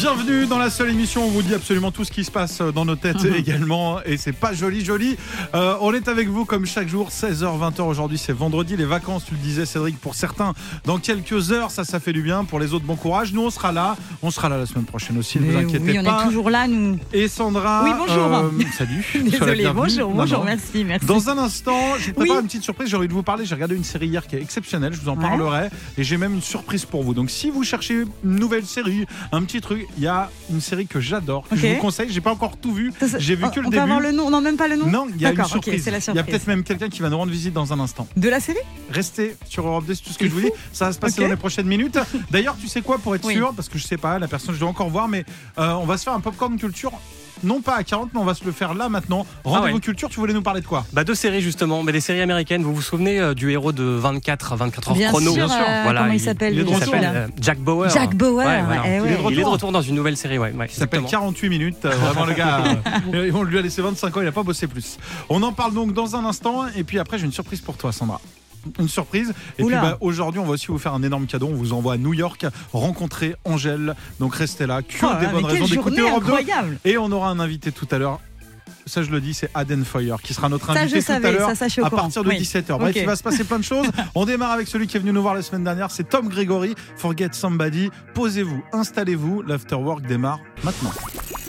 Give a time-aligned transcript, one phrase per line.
[0.00, 2.62] Bienvenue dans la seule émission où on vous dit absolument tout ce qui se passe
[2.62, 5.18] dans nos têtes également et c'est pas joli joli.
[5.54, 9.26] Euh, on est avec vous comme chaque jour 16h 20h aujourd'hui c'est vendredi les vacances
[9.26, 10.54] tu le disais Cédric pour certains
[10.86, 13.34] dans quelques heures ça ça fait du bien pour les autres bon courage.
[13.34, 15.98] Nous on sera là, on sera là la semaine prochaine aussi, ne vous inquiétez oui,
[15.98, 16.22] on pas.
[16.22, 16.98] est toujours là, nous.
[17.12, 18.34] Et Sandra Oui, bonjour.
[18.34, 19.04] euh, salut.
[19.14, 19.64] Bienvenue.
[19.74, 20.44] bonjour, Non, bonjour, non.
[20.46, 21.04] merci, merci.
[21.04, 22.42] Dans un instant, je vous prépare Oui.
[22.42, 22.88] une petite surprise.
[22.88, 23.44] J'ai envie de vous parler.
[23.44, 24.94] J'ai regardé une série hier qui est exceptionnelle.
[24.94, 25.28] Je vous en Ouais.
[25.28, 25.68] parlerai.
[25.98, 27.12] Et j'ai même une surprise pour vous.
[27.12, 30.86] Donc, si vous cherchez une nouvelle série, un petit truc, il y a une série
[30.86, 32.08] que j'adore, que je vous conseille.
[32.10, 32.92] J'ai pas encore tout vu.
[33.18, 33.76] J'ai vu on- que le on début.
[33.76, 35.82] peut avoir le nom Non, même pas le nom Non, il y a une surprise.
[35.84, 37.80] c'est la il y a peut-être même quelqu'un qui va nous rendre visite dans un
[37.80, 38.06] instant.
[38.16, 38.58] De la série
[38.90, 40.50] Restez sur Europe 2, c'est tout ce que je vous dis.
[40.72, 41.98] Ça va se passer dans les prochaines minutes.
[42.30, 43.34] D'ailleurs, tu sais quoi, pour être Oui.
[43.34, 45.24] sûr, parce que je sais pas, la personne, je dois encore voir, mais
[45.58, 46.92] euh, on va se faire un popcorn culture.
[47.42, 49.26] Non pas à 40, mais on va se le faire là maintenant.
[49.44, 49.80] Rendez-vous ouais.
[49.80, 50.84] culture, tu voulais nous parler de quoi?
[50.92, 52.62] Bah deux séries justement, mais des séries américaines.
[52.62, 55.66] Vous vous souvenez euh, du héros de 24 24 heures Bien chrono sûr, Bien sûr.
[55.68, 57.88] euh, comment il s'appelle il de euh, Jack Bauer.
[57.90, 58.82] Jack Bauer, Ouais, voilà.
[58.86, 59.14] eh Il est de ouais.
[59.16, 59.32] retour.
[59.32, 60.52] Il est de retour dans une nouvelle série, ouais.
[60.52, 61.08] ouais qui s'appelle exactement.
[61.26, 61.84] 48 minutes.
[61.84, 62.62] Euh, Vraiment, le gars,
[63.14, 64.98] euh, on lui a laissé 25 ans, il n'a pas bossé plus.
[65.28, 66.64] On en parle donc dans un instant.
[66.76, 68.20] Et puis après, j'ai une surprise pour toi, Sandra.
[68.78, 69.32] Une surprise.
[69.58, 69.80] Et Oula.
[69.80, 71.48] puis bah, aujourd'hui, on va aussi vous faire un énorme cadeau.
[71.48, 73.94] On vous envoie à New York rencontrer Angèle.
[74.18, 74.82] Donc restez là.
[74.82, 76.32] Que Oh des bonnes raisons d'écouter Europe 2.
[76.32, 78.20] incroyable Et on aura un invité tout à l'heure.
[78.90, 81.14] Ça, je le dis, c'est Aden Foyer qui sera notre Ça, invité je tout à
[81.14, 82.38] savais, l'heure ça, ça, je suis au à partir de Oui.
[82.40, 82.76] 17h.
[82.78, 82.96] Bref, Ok.
[82.96, 83.86] il va se passer plein de choses.
[84.14, 85.90] On démarre avec celui qui est venu nous voir la semaine dernière.
[85.90, 86.74] C'est Tom Grégory.
[86.96, 87.90] Forget Somebody.
[88.14, 89.42] Posez-vous, installez-vous.
[89.42, 90.90] L'afterwork démarre maintenant.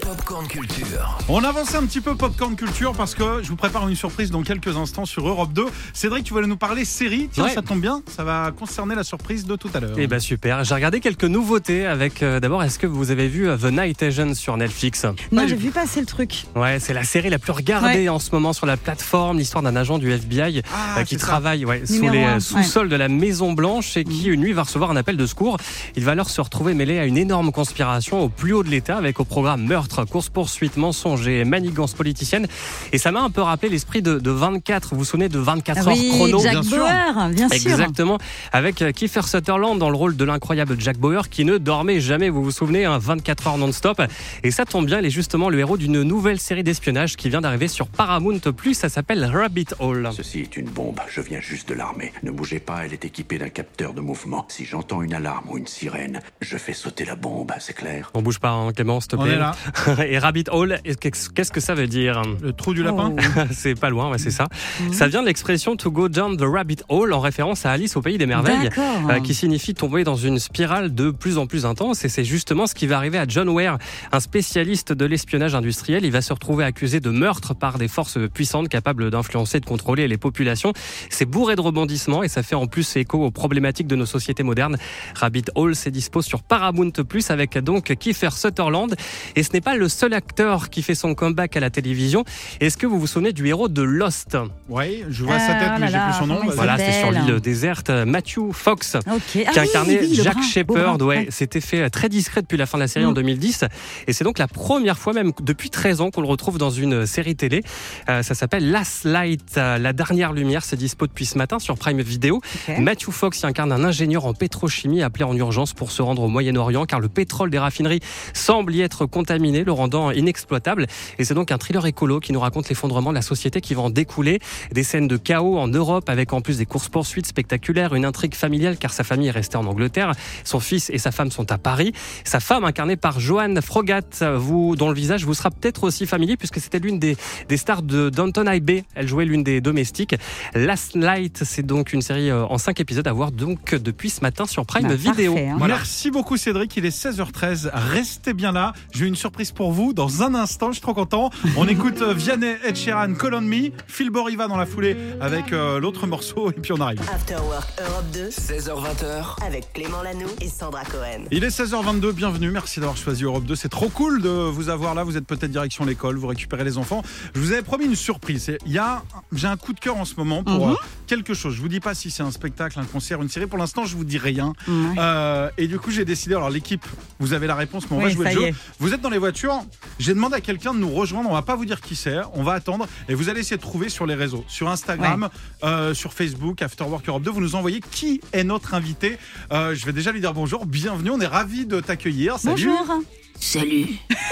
[0.01, 1.17] Popcorn Culture.
[1.29, 4.41] On avance un petit peu popcorn culture parce que je vous prépare une surprise dans
[4.41, 5.65] quelques instants sur Europe 2.
[5.93, 7.29] Cédric, tu voulais nous parler série.
[7.31, 7.51] Tiens, Ouais.
[7.53, 9.95] ça tombe bien, ça va concerner la surprise de tout à l'heure.
[9.97, 10.63] Eh ben super.
[10.63, 12.23] J'ai regardé quelques nouveautés avec.
[12.23, 15.05] euh, D'abord, est-ce que vous avez vu euh, The Night Agent sur Netflix?
[15.31, 16.45] Non, j'ai vu passer le truc.
[16.55, 18.09] Ouais, c'est la série la plus regardée Ouais.
[18.09, 19.37] en ce moment sur la plateforme.
[19.39, 22.89] L'histoire d'un agent du FBI Ah, euh, qui travaille ouais, sous les un, euh, sous-sols
[22.89, 25.57] de la Maison Blanche et qui une nuit va recevoir un appel de secours.
[25.95, 28.97] Il va alors se retrouver mêlé à une énorme conspiration au plus haut de l'État
[28.97, 32.47] avec au programme meurtre, course poursuite, mensonge et manigance politicienne.
[32.91, 34.89] Et ça m'a un peu rappelé l'esprit de, de 24.
[34.91, 36.77] Vous vous souvenez de 24 heures chrono Jack bien sûr.
[36.79, 37.71] Bauer, bien sûr.
[37.71, 38.17] Exactement,
[38.51, 42.29] avec euh, Kiefer Sutherland dans le rôle de l'incroyable Jack Bauer qui ne dormait jamais,
[42.29, 44.01] vous vous souvenez, hein, 24 heures non-stop.
[44.43, 47.41] Et ça tombe bien, il est justement le héros d'une nouvelle série d'espionnage qui vient
[47.41, 48.39] d'arriver sur Paramount+,
[48.73, 50.09] ça s'appelle Rabbit Hole.
[50.11, 52.11] Ceci est une bombe, je viens juste de l'armée.
[52.23, 54.47] Ne bougez pas, elle est équipée d'un capteur de mouvement.
[54.49, 58.09] Si j'entends une alarme ou une sirène, je fais sauter la bombe, c'est clair?
[58.15, 59.33] On bouge pas, hein, Clément, s'il te On plaît.
[59.33, 59.55] est là.
[60.03, 62.23] Et Rabbit Hole, qu'est-ce que ça veut dire?
[62.41, 63.13] Le trou du lapin?
[63.15, 63.41] Oh.
[63.51, 64.47] C'est pas loin, ouais, c'est ça.
[64.91, 68.01] Ça vient de l'expression to go down the rabbit hole en référence à Alice au
[68.01, 68.69] pays des merveilles.
[68.77, 72.03] Euh, qui signifie tomber dans une spirale de plus en plus intense.
[72.03, 73.77] Et c'est justement ce qui va arriver à John Ware,
[74.11, 76.03] un spécialiste de l'espionnage industriel.
[76.03, 79.65] Il va se retrouver accusé de meurtre par des forces puissantes capables d'influencer et de
[79.65, 80.71] contrôler les populations.
[81.09, 84.43] C'est bourré de rebondissements et ça fait en plus écho aux problématiques de nos sociétés
[84.43, 84.77] modernes.
[85.15, 88.95] Rabbit Hole, c'est dispo sur Paramount Plus avec donc Kiefer Sutherland.
[89.35, 92.23] Et ce n'est pas le seul acteur qui fait son comeback à la télévision.
[92.59, 94.37] Est-ce que vous vous souvenez du héros de Lost?
[94.69, 96.39] Oui, je vois sa Ah, tête, mais j'ai plus son nom.
[96.55, 97.89] Voilà, c'est sur l'île déserte.
[97.89, 98.97] Matthew Fox.
[99.05, 101.01] Ah qui oui, incarnait oui, Jack Shepard.
[101.01, 103.15] Ouais, c'était fait euh, très discret depuis la fin de la série en Mm.
[103.15, 103.65] 2010.
[104.07, 106.90] Et c'est donc la première fois, même depuis 13 ans, qu'on le retrouve dans une
[107.05, 107.63] série télé.
[108.09, 110.63] Euh, ça s'appelle Last Light, euh, la dernière lumière.
[110.63, 112.41] C'est dispo depuis ce matin sur Prime Video.
[112.79, 116.27] Matthew Fox y incarne un ingénieur en pétrochimie appelé en urgence pour se rendre au
[116.27, 118.01] Moyen-Orient car le pétrole des raffineries
[118.33, 120.87] semble y être contaminé, le rendant inexploitable.
[121.19, 123.83] Et c'est donc un thriller écolo qui nous raconte l'effondrement de la société qui va
[123.83, 124.39] en découler.
[124.71, 128.77] Des scènes de chaos en Europe avec en plus des courses-poursuites spectaculaires, une intrigue familiale
[128.77, 130.13] car sa famille est restée en Angleterre.
[130.43, 131.93] Son fils et sa femme sont à Paris.
[132.23, 134.01] Sa femme, incarnée par Joanne Frogat,
[134.35, 137.15] vous, dont le visage vous sera peut-être aussi familier puisque c'était l'une des,
[137.47, 138.83] des stars de Downton Abbey.
[138.95, 140.15] Elle jouait l'une des domestiques.
[140.53, 144.21] Last Light, c'est donc une série euh, en cinq épisodes à voir donc depuis ce
[144.21, 145.33] matin sur Prime Bah, Video.
[145.33, 145.55] parfait, hein.
[145.57, 145.75] Voilà.
[145.75, 147.69] Merci beaucoup Cédric, il est 16h13.
[147.73, 148.73] Restez bien là.
[148.93, 150.67] J'ai une surprise pour vous dans un instant.
[150.67, 151.29] Je suis trop content.
[151.57, 153.69] On écoute euh, Vianney, Ed Sheeran, Call on Me.
[153.87, 157.01] Phil Boriva dans la foulée avec euh, l'autre morceau et puis on arrive.
[157.13, 159.45] After Work Europe 2 16h20h.
[159.45, 161.25] avec Clément Lano et Sandra Cohen.
[161.31, 163.55] Il est 16h22, bienvenue, merci d'avoir choisi Europe 2.
[163.55, 165.03] C'est trop cool de vous avoir là.
[165.03, 167.03] Vous êtes peut-être direction l'école, vous récupérez les enfants.
[167.35, 168.51] Je vous avais promis une surprise.
[168.65, 169.03] Il y a,
[169.33, 170.73] j'ai un coup de cœur en ce moment pour Mhm.
[170.73, 170.75] euh,
[171.07, 171.53] quelque chose.
[171.55, 173.47] Je vous dis pas si c'est un spectacle, un concert, une série.
[173.47, 174.53] Pour l'instant, je vous dis rien.
[174.97, 176.35] Euh, et du coup, j'ai décidé.
[176.35, 176.85] Alors l'équipe,
[177.19, 178.43] vous avez la réponse, mais on va jouer le jeu.
[178.47, 178.55] est.
[178.79, 179.61] Vous êtes dans les voitures.
[179.99, 181.29] J'ai demandé à quelqu'un de nous rejoindre.
[181.29, 182.17] On va pas vous dire qui c'est.
[182.33, 185.29] On va attendre et vous allez essayer de trouver sur les réseaux, sur Instagram,
[185.63, 187.31] euh, sur Facebook, Afterwork Europe 2.
[187.31, 189.17] Vous nous envoyez qui est notre invité.
[189.51, 190.65] Euh, je vais déjà lui dire bonjour.
[190.65, 191.09] Bienvenue.
[191.11, 192.37] On est ravis de t'accueillir.
[192.37, 192.67] Salut.
[192.67, 193.01] Bonjour.
[193.39, 193.87] Salut.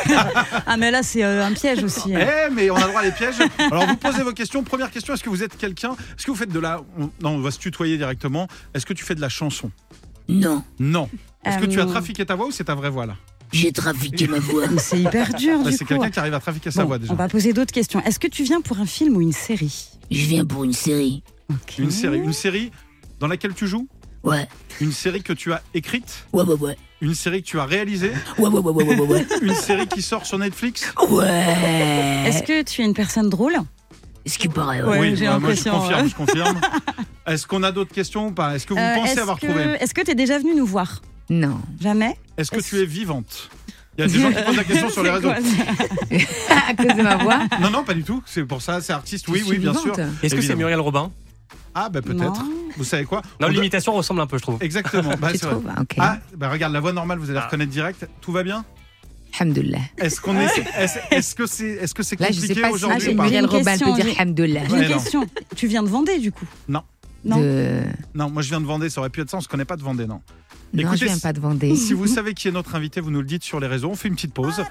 [0.68, 2.16] Ah, mais là, c'est euh, un piège aussi.
[2.16, 2.20] hein.
[2.50, 3.36] Eh, mais on a le droit à les pièges.
[3.72, 4.64] Alors, vous posez vos questions.
[4.64, 6.82] Première question est-ce que vous êtes quelqu'un Est-ce que vous faites de la.
[7.00, 8.48] on- Non, on va se tutoyer directement.
[8.74, 9.72] Est-ce que tu fais de la chanson?
[10.28, 11.10] Non, Non.
[11.46, 13.16] Est-ce que tu as Euh, trafiqué ta voix ou c'est ta vraie voix là?
[13.52, 14.66] J'ai trafiqué ma voix.
[14.78, 17.12] C'est hyper dur, Bah, du C'est quelqu'un qui arrive à trafiquer sa Bon, voix déjà.
[17.14, 18.00] on va poser d'autres questions.
[18.06, 19.88] Est-ce que tu viens pour un film ou une série?
[20.12, 21.24] Je viens pour une série.
[21.80, 22.20] Une série.
[22.20, 22.72] Une série
[23.20, 23.88] dans laquelle tu joues?
[24.24, 24.48] Ouais,
[24.82, 26.26] Une série que tu as écrite?
[26.34, 26.78] Ouais, ouais, ouais.
[27.02, 29.26] Une série que tu as réalisée Ouais, ouais, ouais, ouais, ouais, ouais, ouais.
[29.42, 32.26] Une série qui sort sur Netflix Ouais.
[32.28, 33.54] Est-ce que tu es une personne drôle
[34.26, 35.16] Ce qui paraît, Ouais, ouais.
[35.16, 36.62] j'ai bah, moi je l'impression, confirme, je confirme.
[37.28, 38.56] Est-ce qu'on a d'autres questions ou pas?
[38.56, 39.64] Est-ce que vous Euh, pensez est-ce avoir que- trouvé?
[39.80, 41.02] Est-ce que tu es déjà venu nous voir?
[41.30, 41.60] Non.
[41.80, 42.18] Jamais?
[42.38, 43.50] Est-ce que est-ce- tu es vivante?
[43.98, 45.30] Il y a des gens qui posent la question sur les réseaux.
[45.30, 45.38] quoi,
[46.68, 47.40] à cause de ma voix?
[47.62, 48.24] Non, non, pas du tout.
[48.26, 49.28] C'est pour ça, c'est artiste.
[49.30, 49.96] Oui, oui, bien sûr.
[50.24, 50.56] Est-ce que c'est.
[50.56, 51.12] Muriel Robin?
[51.82, 52.44] Ah, bah peut-être.
[52.78, 53.22] Vous savez quoi?
[53.40, 54.58] Non, l'imitation ressemble un peu, je trouve.
[54.62, 55.16] Exactement.
[55.20, 55.52] Bah, Tu vrai.
[55.52, 55.96] trouves Ok.
[55.98, 58.08] Ah, bah regarde, la voix normale, vous allez reconnaître direct.
[58.22, 58.66] Tout va bien?
[59.40, 59.80] Alhamdoulilah.
[59.98, 60.48] Est-ce qu'on est,
[61.12, 63.18] est-ce, que c'est, est-ce que c'est Là, je sais compliqué pas si aujourd'hui j'ai ou
[63.18, 63.24] pas?
[63.24, 64.62] Une Muriel Robin question, peut dire j'ai- Alhamdoulilah.
[64.68, 65.28] J'ai Ouais, une question.
[65.56, 66.46] Tu viens de Vendée, du coup?
[66.68, 66.82] Non.
[67.24, 67.40] Non.
[67.40, 67.82] De...
[68.16, 69.38] Non, moi je viens de Vendée, ça aurait pu être ça.
[69.38, 70.22] On se connaît pas de Vendée, non.
[70.74, 71.76] Non, Écoutez, je viens pas de Vendée.
[71.76, 73.90] Si vous savez qui est notre invité, vous nous le dites sur les réseaux.
[73.90, 74.64] On fait une petite pause.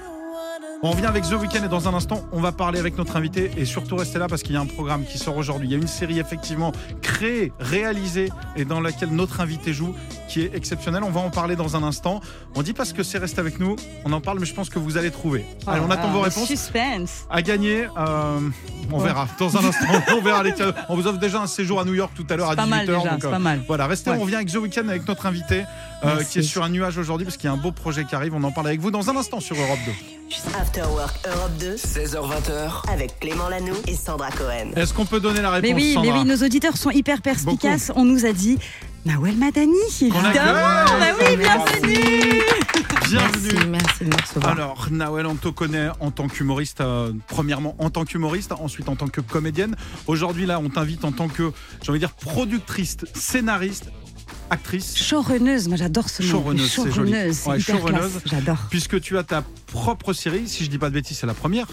[0.81, 3.51] On revient avec The Weeknd et dans un instant, on va parler avec notre invité
[3.57, 5.67] et surtout restez là parce qu'il y a un programme qui sort aujourd'hui.
[5.67, 6.71] Il y a une série effectivement
[7.03, 9.93] créée, réalisée et dans laquelle notre invité joue
[10.29, 11.03] qui est exceptionnelle.
[11.03, 12.21] On va en parler dans un instant.
[12.55, 13.75] On dit pas ce que c'est, reste avec nous.
[14.05, 15.45] On en parle, mais je pense que vous allez trouver.
[15.67, 16.47] Allez, on attend vos réponses.
[16.47, 17.27] Suspense.
[17.29, 18.39] À gagner, euh,
[18.93, 19.05] on Ouais.
[19.07, 19.85] verra dans un instant.
[20.17, 20.79] on verra les cadeaux.
[20.89, 22.69] On vous offre déjà un séjour à New York tout à l'heure à Pas 18h.
[22.69, 23.63] mal déjà, donc, c'est euh, pas mal.
[23.67, 24.17] voilà, restez, Ouais.
[24.17, 25.65] on revient avec The Weeknd avec notre invité
[26.05, 28.15] euh, qui est sur un nuage aujourd'hui parce qu'il y a un beau projet qui
[28.15, 28.33] arrive.
[28.37, 29.93] On en parle avec vous dans un instant sur Europe 2.
[30.61, 34.73] After Work Europe 2 16h20h, avec Clément Lanoux et Sandra Cohen.
[34.77, 37.23] Est-ce qu'on peut donner la réponse Mais oui, mais Sandra oui, nos auditeurs sont hyper
[37.23, 37.91] perspicaces.
[37.97, 38.59] On nous a dit
[39.07, 39.73] Nawel Madani,
[40.03, 40.35] évidemment.
[40.35, 42.43] Bah oui, bienvenue.
[43.09, 43.69] Bienvenue.
[43.69, 44.53] Merci, merci de me recevoir.
[44.53, 48.97] Alors, Nawel, on te connaît en tant qu'humoriste, euh, premièrement en tant qu'humoriste, ensuite en
[48.97, 49.77] tant que comédienne.
[50.07, 51.53] Aujourd'hui, là, on t'invite en tant que,
[51.83, 53.91] j'ai envie de dire, productrice, scénariste,
[54.50, 56.29] actrice, Showrunneuse, moi j'adore ce nom.
[56.31, 57.12] Showrunneuse, c'est joli.
[57.12, 58.11] Ouais, hyper showrunneuse.
[58.12, 58.23] classe.
[58.27, 58.59] J'adore.
[58.71, 61.67] puisque tu as ta propre série, si je dis pas de bêtises, c'est la première.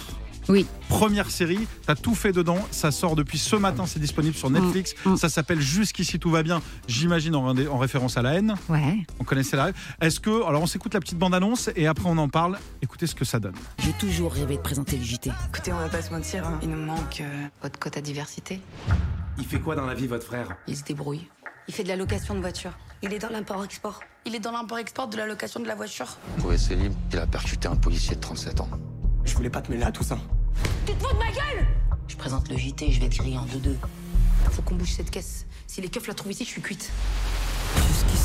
[0.48, 0.68] Oui.
[0.90, 4.94] Première série, t'as tout fait dedans, ça sort depuis ce matin, c'est disponible sur Netflix,
[5.04, 5.16] mm.
[5.16, 8.98] ça s'appelle Jusqu'ici tout va bien, j'imagine en, ré- en référence à la haine, Ouais.
[9.20, 9.76] on connaissait la rêve.
[10.02, 13.16] Est-ce que, alors on s'écoute la petite bande-annonce et après on en parle, écoutez ce
[13.16, 13.56] que ça donne.
[13.80, 15.32] J'ai toujours rêvé de présenter le JT.
[15.50, 16.60] Écoutez, on va pas se mentir, hein.
[16.62, 18.62] il nous manque euh, votre quota diversité.
[19.40, 20.56] Il fait quoi dans la vie, votre frère?
[20.68, 21.28] Il se débrouille.
[21.68, 22.74] Il fait de la location de voitures.
[23.02, 24.02] Il est dans l'import-export.
[24.26, 26.18] Il est dans l'import-export de la location de la voiture.
[26.38, 28.70] Trouvé Céline, il a percuté un policier de 37 ans.
[29.24, 30.18] Je voulais pas te mêler à tout ça.
[32.08, 33.78] Je présente le JT, je vais te griller en deux-deux.
[34.52, 35.46] Faut qu'on bouge cette caisse.
[35.68, 36.92] Si les keufs la trouvent ici, je suis cuite.
[37.76, 38.25] Jusqu'ici,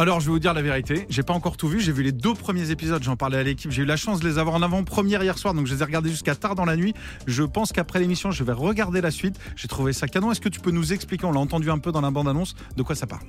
[0.00, 2.10] Alors je vais vous dire la vérité, j'ai pas encore tout vu, j'ai vu les
[2.10, 4.62] deux premiers épisodes, j'en parlais à l'équipe, j'ai eu la chance de les avoir en
[4.62, 6.94] avant-première hier soir, donc je les ai regardés jusqu'à tard dans la nuit.
[7.26, 9.38] Je pense qu'après l'émission, je vais regarder la suite.
[9.56, 10.32] J'ai trouvé ça canon.
[10.32, 12.82] Est-ce que tu peux nous expliquer, on l'a entendu un peu dans la bande-annonce, de
[12.82, 13.26] quoi ça parle?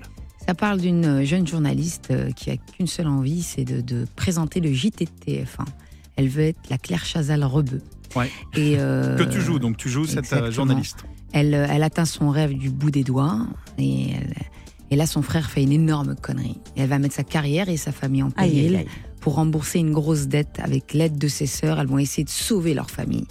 [0.47, 4.07] Ça parle d'une euh, jeune journaliste euh, qui a qu'une seule envie, c'est de, de
[4.15, 5.65] présenter le JT de TF1.
[6.15, 7.81] Elle veut être la Claire Chazal Rebeu.
[8.15, 8.31] Ouais.
[8.55, 11.03] Et euh, Que tu joues, donc tu joues cette journaliste.
[11.33, 13.45] Elle, elle atteint son rêve du bout des doigts
[13.77, 14.35] et, elle-
[14.91, 16.59] et là son frère fait une énorme connerie.
[16.75, 18.87] Et elle va mettre sa carrière et sa famille en péril aïe, aïe.
[19.21, 21.79] pour rembourser une grosse dette avec l'aide de ses sœurs.
[21.79, 23.25] Elles vont essayer de sauver leur famille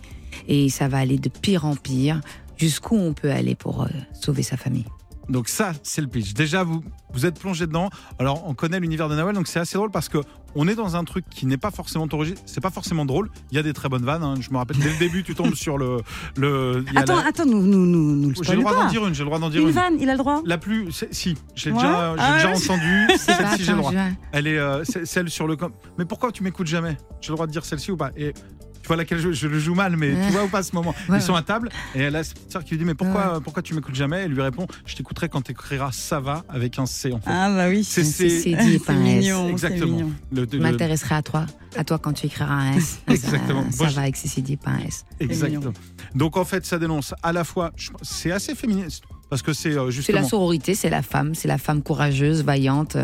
[0.48, 2.20] et ça va aller de pire en pire.
[2.56, 4.84] Jusqu'où on peut aller pour euh, sauver sa famille
[5.30, 6.34] Donc ça, c'est le pitch.
[6.34, 6.82] Déjà, vous,
[7.14, 7.88] vous êtes plongé dedans.
[8.18, 10.18] Alors, on connaît l'univers de Noël, donc c'est assez drôle parce que
[10.56, 13.30] on est dans un truc qui n'est pas forcément origi- c'est pas forcément drôle.
[13.52, 14.24] Il y a des très bonnes vannes.
[14.24, 14.34] hein.
[14.40, 15.98] Je me rappelle dès le début, tu tombes sur le
[16.36, 16.84] le.
[16.88, 19.06] il y a Attends, la- attends, nous, nous, nous, nous J'ai le droit d'en dire
[19.06, 19.14] une.
[19.14, 19.74] J'ai le droit d'en dire Une une.
[19.74, 23.06] vanne, il a le droit La plus, si, j'ai Ouais déjà, Ah déjà entendu.
[23.16, 23.92] Celle-ci, j'ai le droit.
[24.32, 25.54] Elle est euh, celle sur le.
[25.54, 26.96] com- Mais pourquoi tu m'écoutes jamais?
[27.20, 28.10] J'ai le droit de dire celle-ci ou pas?
[28.16, 28.34] Et
[28.82, 30.94] tu vois laquelle je, je le joue mal, mais tu vois ou pas ce moment
[31.08, 32.94] Ouais, Ils sont à table et elle a cette petite sœur qui lui dit mais
[32.94, 33.40] pourquoi, Ouais.
[33.44, 34.22] pourquoi tu m'écoutes jamais?
[34.24, 37.30] Elle lui répond je t'écouterai quand tu écriras ça va avec un C en fait.
[37.30, 37.84] Ah bah oui.
[37.84, 39.44] C'est- C'est c'est- c'est dit C'est mignon.
[39.46, 39.86] c'est Exactement.
[39.96, 40.12] mignon.
[40.32, 41.46] Le- Je le- m'intéresserai à toi,
[41.76, 43.00] à toi quand tu écriras un S.
[43.08, 43.64] Exactement.
[43.70, 45.04] Ça, va avec CCD, pas un S.
[45.20, 45.72] Exactement.
[46.14, 47.72] Donc en fait, ça dénonce à la fois,
[48.02, 50.28] c'est assez féministe parce que c'est euh, C'est la justement.
[50.28, 52.96] sororité, c'est la femme, c'est la femme courageuse, vaillante.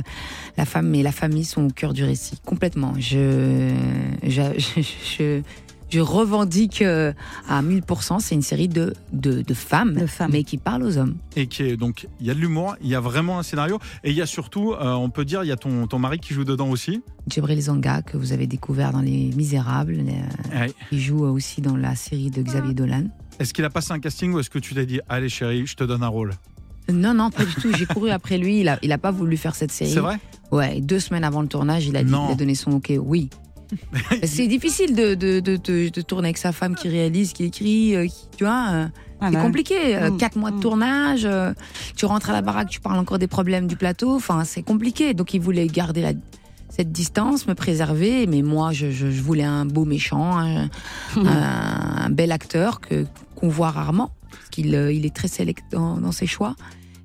[0.56, 2.94] La femme et la famille sont au cœur du récit, complètement.
[2.98, 3.70] Je,
[4.24, 5.42] je, je, je,
[5.90, 7.12] je revendique euh,
[7.48, 10.30] à 1000%, c'est une série de, de, de femmes, De femmes.
[10.32, 11.16] mais qui parlent aux hommes.
[11.36, 13.78] Et qui est donc, il y a de l'humour, il y a vraiment un scénario,
[14.04, 16.18] et il y a surtout, euh, on peut dire, il y a ton, ton mari
[16.18, 17.02] qui joue dedans aussi.
[17.28, 20.72] Djibril Zanga, que vous avez découvert dans Les Misérables, euh, Ouais.
[20.92, 23.04] il joue aussi dans la série de Xavier Dolan.
[23.38, 25.76] Est-ce qu'il a passé un casting ou est-ce que tu t'es dit, allez chérie, je
[25.76, 26.32] te donne un rôle?
[26.92, 27.72] Non, non, pas du tout.
[27.76, 28.60] J'ai couru après lui.
[28.60, 29.90] Il a, il a pas voulu faire cette série.
[29.90, 30.18] C'est vrai?
[30.52, 32.28] Ouais, deux semaines avant le tournage, il a, dit, Non.
[32.28, 32.92] il a donné son OK.
[32.98, 33.28] Oui.
[34.24, 38.28] C'est difficile de, de, de, tourner avec sa femme qui réalise, qui écrit, euh, qui,
[38.36, 38.68] tu vois.
[38.72, 38.86] euh,
[39.20, 39.96] Ah c'est bah, compliqué.
[39.96, 40.60] Euh, Mm, Quatre mois de mm.
[40.60, 41.52] tournage, euh,
[41.96, 44.14] tu rentres à la baraque, tu parles encore des problèmes du plateau.
[44.14, 45.14] Enfin, c'est compliqué.
[45.14, 46.12] Donc, il voulait garder la,
[46.68, 48.26] cette distance, me préserver.
[48.26, 50.64] Mais moi, je, je, je voulais un beau méchant, un,
[51.16, 54.12] un- un bel acteur que qu'on voit rarement.
[54.30, 56.54] Parce qu'il il est très sélect dans, dans ses choix.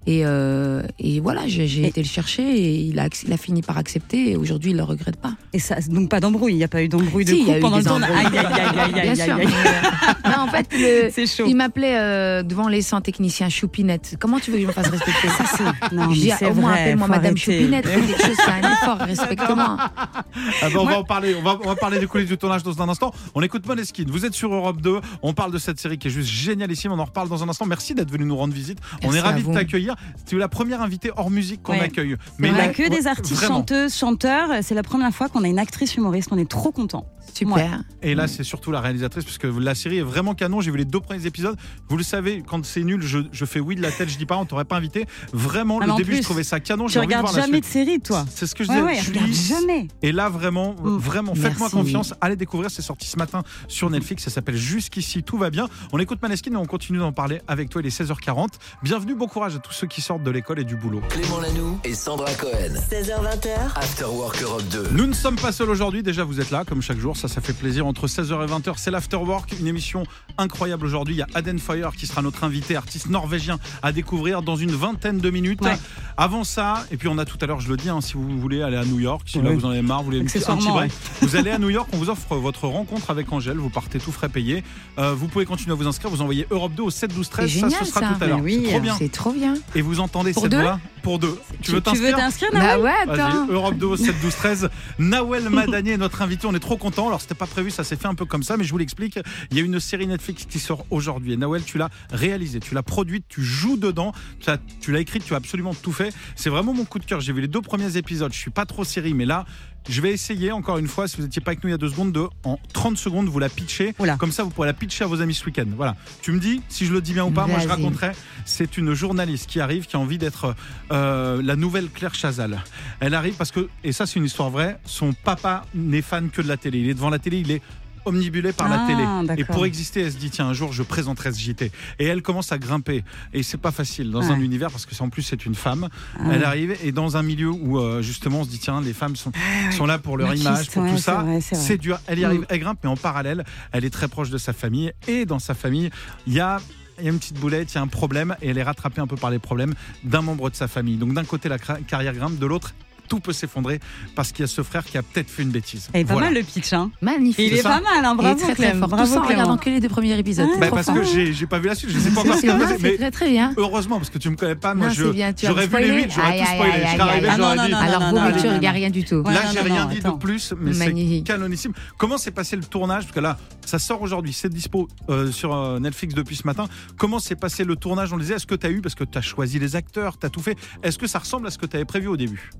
[0.08, 3.62] Et, euh, et voilà, j'ai été le chercher et il a, ac- il a fini
[3.62, 4.32] par accepter.
[4.32, 5.34] Et aujourd'hui, il le regrette pas.
[5.54, 7.46] Et ça, donc pas d'embrouille, il n'y a pas eu d'embrouille de Si, il y
[7.46, 8.10] couple a eu pendant le tournage.
[8.10, 9.36] Aïe, aïe, aïe, aïe, aïe, Bien aïe, sûr.
[9.36, 9.54] aïe, aïe.
[9.64, 11.46] mais, euh, non, en fait, le- C'est chaud.
[11.48, 14.16] il m'appelait euh, devant les 100 techniciens Choupinette.
[14.20, 16.74] Comment tu veux que je me fasse respecter Ça, c'est- non, Je dis, au moins,
[16.74, 17.38] appelle-moi Madame.
[17.38, 19.78] Choupinette, fais quelque chose, c'est un effort, respecte-moi.
[19.78, 20.24] Ah
[20.62, 22.82] bah, on va en parler, on va, on va parler des coulisses du tournage dans
[22.82, 23.14] un instant.
[23.36, 24.06] On écoute Moneskin.
[24.08, 25.00] Vous êtes sur Europe 2.
[25.22, 26.92] On parle de cette série qui est juste génialissime.
[26.92, 27.66] On en reparle dans un instant.
[27.68, 28.80] Merci d'être venu nous rendre visite.
[29.04, 29.54] on est ravis de vous.
[29.96, 30.26] T'accueillir.
[30.26, 31.82] Tu es la première invitée hors musique qu'on Ouais.
[31.82, 32.16] accueille.
[32.40, 33.58] Il n'y là- a que des artistes, vraiment.
[33.60, 34.50] chanteuses, chanteurs.
[34.62, 36.30] C'est la première fois qu'on a une actrice humoriste.
[36.32, 37.06] On est trop contents.
[37.34, 37.82] Super.
[38.02, 40.62] Et là, c'est surtout la réalisatrice, puisque la série est vraiment canon.
[40.62, 41.56] J'ai vu les deux premiers épisodes.
[41.90, 44.26] Vous le savez, quand c'est nul, je, je fais oui de la tête, je dis
[44.26, 45.06] pas, on t'aurait pas invité.
[45.34, 46.88] Vraiment, Ah, le début, je trouvais ça canon.
[46.88, 48.86] Tu de regardes voir la jamais de série, toi C'est ce que je Ouais, disais.
[48.88, 49.88] ouais, je regarde lis- jamais.
[50.02, 50.98] Et là, vraiment, Mm.
[50.98, 52.14] vraiment, faites-moi confiance.
[52.22, 52.70] Allez découvrir.
[52.72, 54.24] C'est sorti ce matin sur Netflix.
[54.24, 55.68] Ça s'appelle Jusqu'ici, tout va bien.
[55.92, 57.82] On écoute Maneskin et on continue d'en parler avec toi.
[57.82, 58.50] Il est 16h40.
[58.84, 61.02] Bienvenue, bon courage à tous ceux qui sortent de l'école et du boulot.
[61.10, 62.74] Clément Lanoux et Sandra Cohen.
[62.90, 64.90] 16h20h, After Work Europe 2.
[64.94, 66.04] Nous ne sommes pas seuls aujourd'hui.
[66.04, 67.11] Déjà, vous êtes là, comme chaque jour.
[67.16, 67.86] Ça, ça fait plaisir.
[67.86, 69.54] Entre 16h et 20h, c'est l'Afterwork.
[69.60, 70.04] Une émission
[70.38, 71.16] incroyable aujourd'hui.
[71.16, 74.72] Il y a Aden Fire qui sera notre invité, artiste norvégien, à découvrir dans une
[74.72, 75.62] vingtaine de minutes.
[75.62, 75.78] Ouais.
[76.18, 78.40] Avant ça, et puis on a tout à l'heure, je le dis, hein, si vous
[78.40, 80.40] voulez aller à New York, si là vous en avez marre, vous voulez un petit
[80.40, 80.92] break,
[81.22, 83.58] vous allez à New York, on vous offre votre rencontre avec Angèle.
[83.58, 84.64] Vous partez tout frais payé.
[84.98, 86.10] Euh, vous pouvez continuer à vous inscrire.
[86.10, 87.50] Vous envoyez Europe 2 au 7 12 13.
[87.50, 88.16] C'est ça, génial, ce sera ça.
[88.18, 88.40] tout à l'heure.
[88.42, 88.96] Oui, c'est trop bien.
[88.98, 89.54] C'est trop bien.
[89.76, 91.38] Et vous entendez Pour cette deux voix pour deux.
[91.62, 93.48] Tu, veux Tu veux t'inscrire Bah ouais, attends.
[93.50, 94.70] Europe 2 au 7 12 13.
[95.00, 96.48] Nawel Madani est notre invité.
[96.48, 97.01] On est trop content.
[97.08, 99.20] Alors c'était pas prévu, ça s'est fait un peu comme ça, mais je vous l'explique.
[99.52, 101.34] Il y a une série Netflix qui sort aujourd'hui.
[101.34, 105.00] Et Nawel, tu l'as réalisée, tu l'as produite, tu joues dedans, tu l'as- tu l'as
[105.00, 106.14] écrite, tu as absolument tout fait.
[106.36, 107.20] C'est vraiment mon coup de cœur.
[107.22, 108.32] J'ai vu les deux premiers épisodes.
[108.34, 109.46] Je suis pas trop série, mais là.
[109.90, 111.78] Je vais essayer encore une fois, si vous n'étiez pas avec nous il y a
[111.78, 113.94] deux secondes, de en 30 secondes vous la pitcher.
[114.00, 114.16] Oula.
[114.18, 115.66] Comme ça, vous pourrez la pitcher à vos amis ce week-end.
[115.76, 115.96] Voilà.
[116.22, 117.48] Tu me dis si je le dis bien ou pas.
[117.48, 118.12] Moi, je raconterai.
[118.46, 120.56] C'est une journaliste qui arrive, qui a envie d'être
[120.92, 122.64] euh, la nouvelle Claire Chazal.
[123.00, 126.42] Elle arrive parce que, et ça c'est une histoire vraie, son papa n'est fan que
[126.42, 126.80] de la télé.
[126.80, 127.62] Il est devant la télé, il est
[128.06, 128.88] omnibulé par la Ah,
[129.26, 129.42] télé.
[129.42, 131.72] Et pour exister, elle se dit tiens un jour je présenterai ce JT.
[132.00, 133.04] Et elle commence à grimper.
[133.34, 134.32] Et c'est pas facile dans Ouais.
[134.32, 135.90] un univers parce que en plus c'est une femme.
[136.18, 136.44] Ah Elle ouais.
[136.46, 139.32] arrive et dans un milieu où euh, justement on se dit tiens les femmes sont,
[139.72, 141.26] sont là pour leur image, pour ouais, tout ça.
[141.42, 142.00] c'est dur.
[142.08, 142.46] Elle y arrive, Mm.
[142.50, 144.92] elle grimpe, mais en parallèle, elle est très proche de sa famille.
[145.08, 145.90] Et dans sa famille,
[146.28, 146.60] il y a
[147.00, 149.02] il y a une petite boulette, il y a un problème, et elle est rattrapée
[149.02, 150.98] un peu par les problèmes d'un membre de sa famille.
[150.98, 152.76] Donc d'un côté, la carrière grimpe, de l'autre,
[153.12, 153.82] tout peut s'effondrer
[154.16, 155.90] parce qu'il y a ce frère qui a peut-être fait une bêtise.
[155.94, 156.28] Il est pas Voilà.
[156.28, 157.46] mal le pitch, hein Magnifique.
[157.52, 158.88] Il est pas mal, hein Il est bravo très très Clem, fort.
[158.90, 160.48] Tout bravo regardant que les deux premiers épisodes.
[160.56, 160.96] Ah, Bah, parce fort.
[160.96, 163.30] que j'ai pas vu la suite, je sais pas encore ce c'est mais très très
[163.30, 163.54] bien.
[163.58, 165.92] heureusement parce que tu me connais pas, moi j'aurais vu les spoiler.
[166.04, 166.84] 8, j'aurais tout spoilé.
[167.28, 169.24] Alors, non, tu regardes rien du tout.
[169.24, 171.74] Là, j'ai rien dit de plus, mais c'est canonissime.
[171.98, 173.04] Comment s'est passé le tournage?
[173.04, 176.66] Parce que là, ça sort aujourd'hui, c'est dispo euh, sur euh, Netflix depuis ce matin.
[176.98, 178.14] Comment s'est passé le tournage?
[178.14, 180.18] On le disait, est-ce que tu as eu, parce que tu as choisi les acteurs,
[180.18, 182.16] tu as tout fait, est-ce que ça ressemble à ce que tu avais prévu au
[182.18, 182.52] début?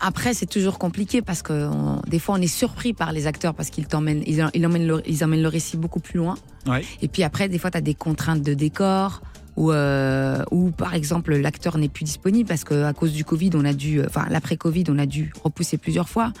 [0.00, 3.54] Après, c'est toujours compliqué parce que on- des fois, on est surpris par les acteurs
[3.54, 6.36] parce qu'ils t'emmènent, ils, ils emmènent le, ils emmènent le récit beaucoup plus loin.
[6.66, 6.84] Ouais.
[7.02, 9.22] Et puis après, des fois, tu as des contraintes de décor
[9.56, 13.50] ou, euh, ou par exemple, l'acteur n'est plus disponible parce que à cause du Covid,
[13.54, 16.32] on a dû, enfin, l'après-Covid, on a dû repousser plusieurs fois.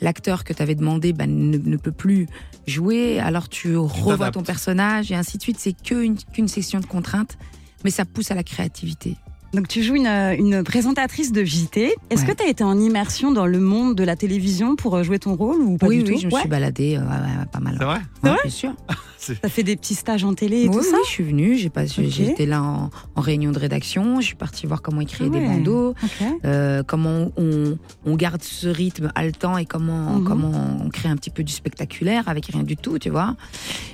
[0.00, 2.26] L'acteur que tu avais demandé bah, ne, ne peut plus
[2.66, 5.58] jouer, alors tu revois ton personnage et ainsi de suite.
[5.58, 7.38] C'est qu'une qu'une session de contraintes,
[7.84, 9.16] mais ça pousse à la créativité.
[9.54, 11.94] Donc tu joues une, une présentatrice de JT.
[12.10, 12.28] Est-ce Ouais.
[12.32, 15.18] que tu as été en immersion dans le monde de la télévision pour euh, jouer
[15.18, 16.40] ton rôle ou pas oui, du oui, tout je me Ouais.
[16.40, 17.76] suis baladée euh, pas mal.
[17.78, 18.74] C'est vrai Ouais, vrai bien sûr.
[19.42, 21.56] T'as fait des petits stages en télé et oui, tout ça oui, je suis venue,
[21.56, 25.28] j'ai pas, j'étais là en, en réunion de rédaction, je suis partie voir comment écrire
[25.32, 26.26] Ah des bandeaux, Ok.
[26.44, 30.24] euh, comment on, on garde ce rythme haletant et comment, Mhm.
[30.24, 33.36] comment on crée un petit peu du spectaculaire avec rien du tout, tu vois.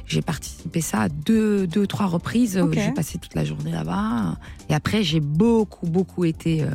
[0.06, 2.60] J'ai participé ça à deux, deux, trois reprises.
[2.72, 4.36] J'ai passé toute la journée là-bas.
[4.68, 6.66] Et après, j'ai beaucoup, beaucoup été euh,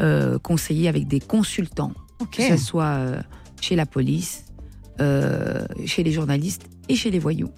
[0.00, 1.92] euh, conseillée avec des consultants,
[2.32, 3.20] que ce soit euh,
[3.60, 4.44] chez la police,
[5.00, 7.50] euh, chez les journalistes et chez les voyous.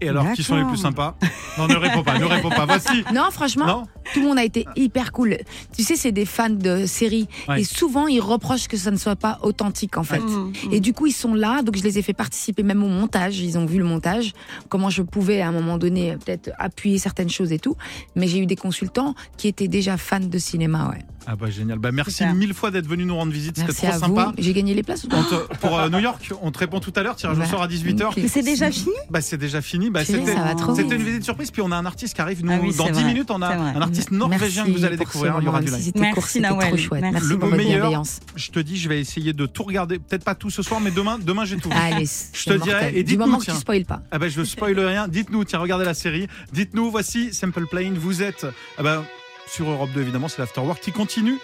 [0.00, 1.16] Et alors, qui sont les plus sympas?
[1.58, 2.66] Non, ne réponds pas, ne réponds pas.
[2.66, 3.04] Voici.
[3.14, 5.36] Non, franchement, Non tout le monde a été hyper cool.
[5.76, 7.26] Tu sais, c'est des fans de séries.
[7.48, 7.62] Ouais.
[7.62, 10.20] Et souvent, ils reprochent que ça ne soit pas authentique, en fait.
[10.20, 11.62] Mmh, Et du coup, ils sont là.
[11.62, 13.38] Donc, je les ai fait participer même au montage.
[13.40, 14.32] Ils ont vu le montage.
[14.68, 17.76] Comment je pouvais, à un moment donné, peut-être appuyer certaines choses et tout.
[18.14, 21.04] Mais j'ai eu des consultants qui étaient déjà fans de cinéma, ouais.
[21.28, 21.80] Ah bah génial.
[21.80, 22.34] Bah merci Super.
[22.36, 23.56] mille fois d'être venu nous rendre visite.
[23.56, 24.24] C'était Merci trop à sympa.
[24.26, 24.34] vous.
[24.40, 27.02] J'ai gagné les places ou te- pour euh, New York, on te répond tout à
[27.02, 27.16] l'heure.
[27.16, 28.10] Tirage au Bah, sort à 18h.
[28.16, 28.94] Mais c'est déjà fini?
[29.10, 29.85] Bah c'est déjà fini.
[29.90, 31.50] Bah, c'était une visite surprise.
[31.50, 32.44] Puis on a un artiste qui arrive.
[32.44, 33.12] Nous, Ah oui, dans c'est 10 vrai.
[33.12, 35.36] minutes, on a un artiste norvégien que vous allez découvrir.
[35.40, 35.92] Il y aura du live.
[35.96, 37.02] Merci, trop chouette.
[37.02, 37.28] Merci.
[37.28, 38.02] Le pour votre meilleur,
[38.34, 39.98] je te dis, je vais essayer de tout regarder.
[39.98, 41.70] Peut-être pas tout ce soir, mais demain, demain j'ai tout.
[41.72, 42.90] Allez, Je te dirai.
[42.90, 44.02] Et Du dites-nous, moment que tu spoiles pas.
[44.10, 45.08] Ah bah je ne spoil rien.
[45.08, 46.26] Dites-nous, tiens, regardez la série.
[46.52, 47.94] Dites-nous, voici Simple Plane.
[47.98, 48.46] Vous êtes
[48.78, 49.04] ah bah,
[49.46, 51.38] sur Europe 2, évidemment, c'est l'Afterwork qui continue.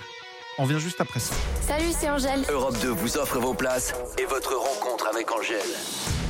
[0.58, 1.34] On vient juste après ça.
[1.66, 2.44] Salut, c'est Angèle.
[2.50, 6.21] Europe 2 vous offre vos places et votre rencontre avec Angèle.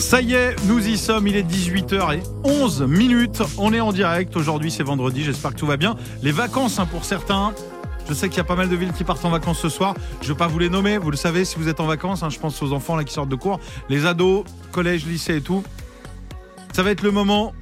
[0.00, 3.42] Ça y est, nous y sommes, il est 18h11 minutes.
[3.58, 4.34] On est en direct.
[4.36, 5.22] Aujourd'hui, c'est vendredi.
[5.22, 5.94] J'espère que tout va bien.
[6.22, 7.52] Les vacances hein, pour certains.
[8.08, 9.94] Je sais qu'il y a pas mal de villes qui partent en vacances ce soir.
[10.20, 10.98] Je ne vais pas vous les nommer.
[10.98, 12.22] Vous le savez si vous êtes en vacances.
[12.24, 12.28] hein.
[12.30, 15.62] je pense aux enfants là qui sortent de cours, les ados, collège, lycée et tout.
[16.72, 17.52] Ça va être le moment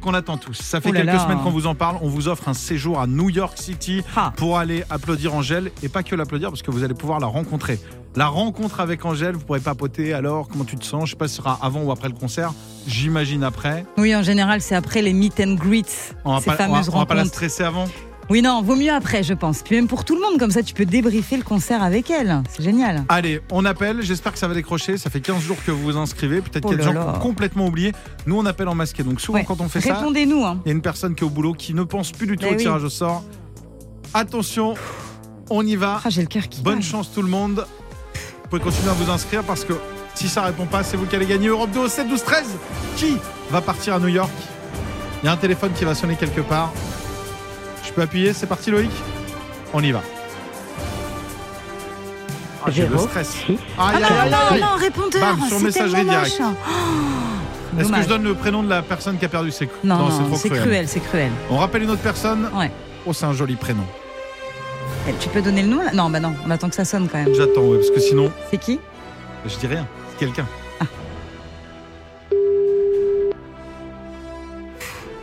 [0.00, 0.54] qu'on attend tous.
[0.54, 1.22] Ça fait Oh là quelques là.
[1.22, 1.98] semaines qu'on vous en parle.
[2.02, 4.32] On vous offre un séjour à New York City Ah.
[4.36, 7.78] pour aller applaudir Angèle et pas que l'applaudir parce que vous allez pouvoir la rencontrer.
[8.16, 10.12] La rencontre avec Angèle, vous pourrez papoter.
[10.12, 11.04] Alors, comment tu te sens?
[11.06, 12.52] Je sais pas si ce sera avant ou après le concert.
[12.86, 13.84] J'imagine après.
[13.96, 16.64] Oui, en général, c'est après les meet and greets, On va ces pas, on va-
[16.66, 17.84] fameuses on va pas la stresser avant?
[18.30, 19.62] Oui, non, vaut mieux après, je pense.
[19.62, 22.42] Puis même pour tout le monde, comme ça, tu peux débriefer le concert avec elle.
[22.50, 23.04] C'est génial.
[23.08, 24.02] Allez, on appelle.
[24.02, 24.98] J'espère que ça va décrocher.
[24.98, 26.40] Ça fait 15 jours que vous vous inscrivez.
[26.42, 27.92] Peut-être Oh qu'il y a des gens qui ont complètement oublié.
[28.26, 29.02] Nous, on appelle en masqué.
[29.02, 29.44] Donc souvent, Ouais.
[29.46, 30.44] quand on fait ça, Répondez-nous.
[30.44, 30.60] Hein.
[30.66, 32.42] il y a une personne qui est au boulot qui ne pense plus du tout
[32.44, 32.62] Ben au oui.
[32.62, 33.22] tirage au sort.
[34.12, 34.74] Attention,
[35.48, 36.00] on y va.
[36.04, 36.60] Ah, j'ai le cœur qui.
[36.60, 37.64] Bonne chance tout le monde.
[38.50, 39.74] Vous pouvez continuer à vous inscrire parce que
[40.14, 42.46] si ça répond pas, c'est vous qui allez gagner Europe 2 au 7 12 13.
[42.96, 43.18] Qui
[43.50, 44.30] va partir à New York?
[45.22, 46.72] Il y a un téléphone qui va sonner quelque part.
[47.84, 48.90] Je peux appuyer, c'est parti Loïc?
[49.74, 50.00] On y va.
[52.64, 53.34] Ah, j'ai le stress.
[53.76, 55.20] Ah aïe, non, non, non, répondeur.
[55.20, 56.40] Bam, sur messagerie directe.
[56.40, 59.50] Oh, Est-ce que je donne le prénom de la personne qui a perdu?
[59.50, 60.62] Ses coups Non, non, c'est trop c'est cruel.
[60.64, 61.32] cruel, c'est cruel.
[61.50, 62.48] On rappelle une autre personne?
[62.54, 62.70] Ouais.
[63.04, 63.84] Oh, c'est un joli prénom.
[65.08, 67.08] Eh, Tu peux donner le nom là Non, bah non, on attend que ça sonne
[67.08, 67.34] quand même.
[67.34, 68.78] J'attends, ouais, parce que sinon, C'est qui
[69.46, 69.86] je dis rien.
[70.10, 70.46] C'est quelqu'un.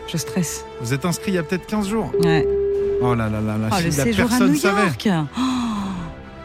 [0.07, 0.65] Je stresse.
[0.81, 2.11] Vous êtes inscrit il y a peut-être 15 jours.
[2.23, 2.47] Ouais.
[3.01, 4.81] Oh là là là là, Oh, si le la séjour à personne New savait.
[4.83, 5.09] York.
[5.11, 5.41] Oh,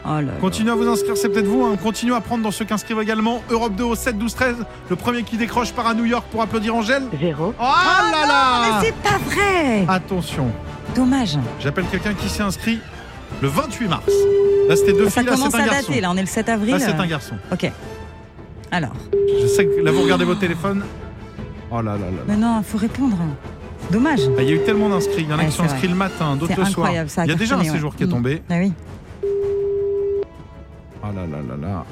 [0.05, 0.31] oh là là.
[0.41, 1.63] Continuez à vous inscrire, c'est peut-être vous.
[1.63, 1.77] Hein.
[1.81, 3.41] Continuez à prendre dans ceux qui inscrivent également.
[3.49, 4.55] Europe 2 au 7 12 13.
[4.89, 7.03] Le premier qui décroche part à New York pour applaudir Angèle.
[7.13, 7.53] Véro.
[7.57, 10.47] Oh là là Mais c'est pas vrai Attention,
[10.95, 11.37] Dommage.
[11.59, 12.79] j'appelle quelqu'un qui s'est inscrit
[13.41, 14.05] le 28 mars.
[14.69, 15.87] Là c'était deux Ça filles, là commence c'est un à garçon.
[15.89, 16.71] dater, là, on est le 7 avril.
[16.71, 17.35] Là c'est euh, un garçon.
[17.51, 17.71] Ok.
[18.71, 18.93] Alors.
[19.41, 20.83] Je sais que là vous regardez votre téléphone.
[21.71, 22.05] Oh là là là.
[22.05, 22.21] là.
[22.27, 23.17] Mais non, il faut répondre.
[23.91, 24.19] Dommage.
[24.37, 25.23] Ah, Il y a eu tellement d'inscrits.
[25.23, 25.87] Il y en a Ouais, qui sont inscrits vrai.
[25.89, 26.67] le matin, d'autres le soir.
[26.85, 27.69] incroyable, ça a Il y a déjà un ouais.
[27.69, 28.09] séjour qui est Mm.
[28.11, 28.41] tombé.
[28.49, 28.71] Ah oui.
[31.03, 31.85] Oh là là là là.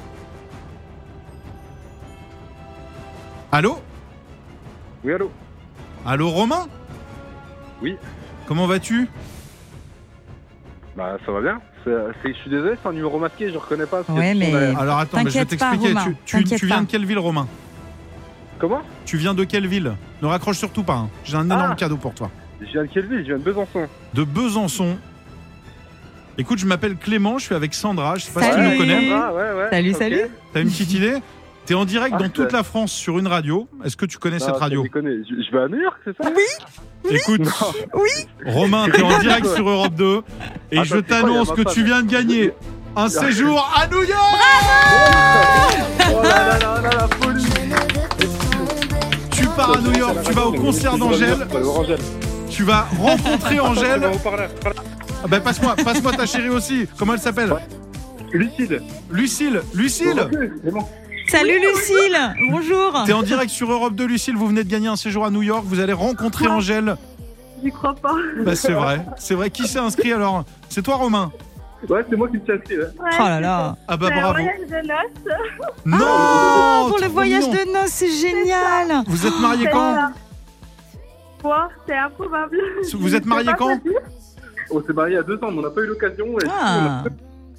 [3.52, 3.78] Allô?
[5.04, 5.30] Oui, allô?
[6.06, 6.66] Allô Romain?
[7.82, 7.96] Oui.
[8.46, 9.08] Comment vas-tu?
[10.96, 11.60] Bah, ça va bien.
[11.84, 11.90] C'est,
[12.22, 13.98] c'est- je suis désolé, c'est un numéro masqué, je reconnais pas.
[14.02, 15.88] parce que Ouais, tout mais- a- Alors attends, mais je vais T'inquiète pas, t'expliquer.
[15.98, 16.82] Romain, Tu, tu- t'inquiète tu viens pas.
[16.82, 17.48] de quelle ville Romain?
[18.58, 18.82] Comment?
[19.06, 19.92] Tu viens de quelle ville?
[20.20, 20.94] Ne raccroche surtout pas.
[20.96, 21.08] hein.
[21.24, 21.74] J'ai un énorme Ah.
[21.76, 22.30] cadeau pour toi.
[22.60, 23.20] Je viens de quelle ville?
[23.20, 23.86] Je viens de Besançon.
[24.12, 24.98] De Besançon.
[26.36, 28.16] Écoute, je m'appelle Clément, je suis avec Sandra.
[28.16, 28.68] Je sais pas si tu Salut.
[28.70, 29.10] nous connais.
[29.12, 29.68] Ah, ouais, ouais.
[29.70, 29.96] Salut, ok.
[29.96, 30.20] salut.
[30.52, 31.14] T'as une petite idée?
[31.70, 33.68] T'es en direct Ah, dans toute c'est- la France sur une radio.
[33.84, 34.84] Est-ce que tu connais Non, cette radio.
[34.92, 36.28] Je, je vais à New York, c'est ça?
[37.08, 38.50] Écoute, Non.
[38.52, 40.22] Romain, t'es en direct sur Europe 2
[40.72, 42.50] et Attends, je t'annonce que ma tu viens de gagner
[42.96, 44.36] un séjour à New York
[46.12, 47.46] Oh là là là là, la folie
[49.30, 51.98] Tu pars à New York, tu vas au concert d'Angèle, Angèle.
[52.50, 54.10] tu vas rencontrer Angèle.
[55.22, 56.88] Ah bah, passe-moi, passe-moi ta chérie aussi.
[56.98, 57.54] Comment elle s'appelle?
[58.32, 58.82] Lucide.
[59.08, 60.28] Lucille, Lucille.
[61.30, 62.18] Salut Lucille
[62.50, 64.36] Bonjour T'es en direct sur Europe 2, Lucille.
[64.36, 65.64] Vous venez de gagner un séjour à New York.
[65.66, 66.96] Vous allez rencontrer Angèle.
[67.62, 68.14] J'y crois pas.
[68.44, 69.50] Bah, c'est vrai, c'est vrai.
[69.50, 70.44] Qui s'est inscrit alors?
[70.68, 71.30] C'est toi, Romain?
[71.88, 72.78] Ouais, c'est moi qui me suis inscrit.
[72.78, 72.86] ouais.
[72.98, 74.34] Oh là là Ah bah C'est un bravo.
[74.34, 75.36] voyage de noces.
[75.86, 77.64] Non Oh, Pour le voyage mignon.
[77.64, 80.12] de noces, c'est génial Vous êtes mariés C'est quand?
[81.42, 81.52] Bon,
[81.86, 82.58] c'est improbable.
[82.94, 83.78] Vous êtes mariés pas quand?
[83.78, 84.00] quoi.
[84.72, 86.26] On s'est mariés il y a deux ans, mais on n'a pas eu l'occasion.
[86.50, 87.04] Ah.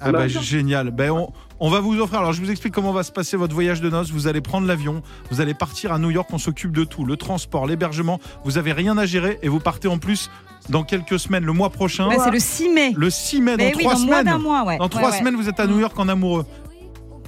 [0.04, 0.90] Ah bah génial.
[0.90, 1.32] Ben on,
[1.64, 2.18] on va vous offrir.
[2.18, 4.10] Alors je vous explique comment va se passer votre voyage de noces.
[4.10, 6.28] Vous allez prendre l'avion, vous allez partir à New York.
[6.32, 8.20] On s'occupe de tout, le transport, l'hébergement.
[8.44, 10.28] Vous avez rien à gérer et vous partez en plus
[10.68, 12.08] dans quelques semaines, le mois prochain.
[12.08, 12.92] Ouais, C'est le 6 mai.
[12.96, 14.24] Le 6 mai, dans Mais oui, trois dans moins semaines.
[14.34, 14.78] d'un mois, ouais.
[14.78, 15.18] Dans Ouais, trois ouais.
[15.18, 16.46] semaines, vous êtes à New York en amoureux.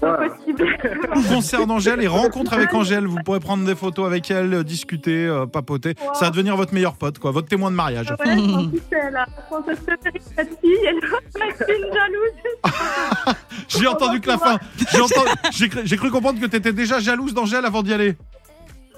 [0.00, 0.66] Pas possible.
[1.28, 3.06] Concert d'Angèle et rencontre avec Angèle.
[3.06, 5.94] Vous pourrez prendre des photos avec elle, euh, discuter, euh, papoter.
[6.14, 8.10] Ça va devenir votre meilleur pote, quoi, votre témoin de mariage.
[8.10, 9.76] Ouais, en plus,
[10.36, 13.34] cette fille, elle une jalouse.
[13.68, 14.58] J'ai entendu que la fin.
[14.92, 17.92] J'ai entendu- J'ai cru, j'ai cru comprendre que tu étais déjà jalouse d'Angèle avant d'y
[17.92, 18.16] aller.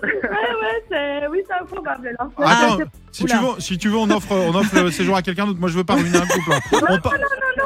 [0.02, 1.26] Ouais, ouais, c'est...
[1.28, 2.26] Oui, c'est improbable, là.
[2.38, 2.76] Attends, Ah,
[3.12, 5.59] si tu, veux, si tu veux, on offre, on offre le séjour à quelqu'un d'autre.
[5.59, 6.52] Moi, je veux pas ruiner un couple.
[6.52, 6.78] hein.
[6.90, 7.11] On pa-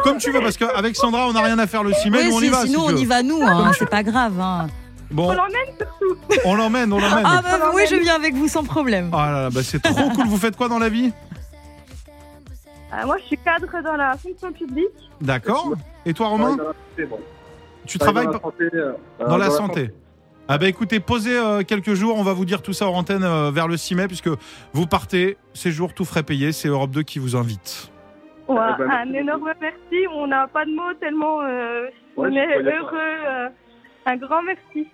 [0.05, 2.25] Comme tu veux, parce qu'avec Sandra, on n'a rien à faire le 6 mai.
[2.29, 2.63] Nous, on y va.
[2.63, 3.43] sinon, si on y va, nous.
[3.43, 4.39] hein, c'est pas grave.
[4.41, 4.69] hein.
[5.11, 6.17] Bon, On l'emmène surtout.
[6.45, 7.25] on l'emmène, on l'emmène.
[7.27, 9.11] Ah, bah oui, je viens avec vous sans problème.
[9.13, 10.27] Ah là là, bah, c'est trop cool.
[10.29, 11.11] Vous faites quoi dans la vie?
[12.93, 14.87] Euh, moi, je suis cadre dans la fonction publique.
[15.21, 15.73] D'accord.
[16.07, 16.57] Et toi, Romain?
[17.87, 18.29] Tu travailles
[19.19, 19.91] dans la santé,
[20.53, 23.23] ah bah écoutez, posez euh, quelques jours, on va vous dire tout ça en antenne
[23.23, 24.29] euh, vers le 6 mai puisque
[24.73, 27.93] vous partez, séjour tout frais payé, c'est Europe 2 qui vous invite.
[28.49, 30.07] Ouais, Eh ben, un énorme merci.
[30.13, 31.85] On n'a pas de mots tellement euh,
[32.17, 32.99] Ouais, on est heureux.
[32.99, 33.49] euh,
[34.07, 34.89] un grand merci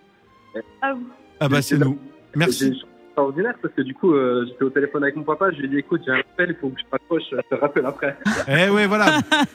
[0.83, 1.09] à vous.
[1.40, 1.99] Ah bah c'est nous.
[2.35, 2.85] Merci.
[3.16, 5.68] Extraordinaire parce que du coup, euh, j'étais au téléphone avec mon papa, je lui ai
[5.68, 8.16] dit écoute, j'ai un appel, il faut que je raccroche, je te rappelle après.
[8.48, 9.07] Eh ouais, voilà.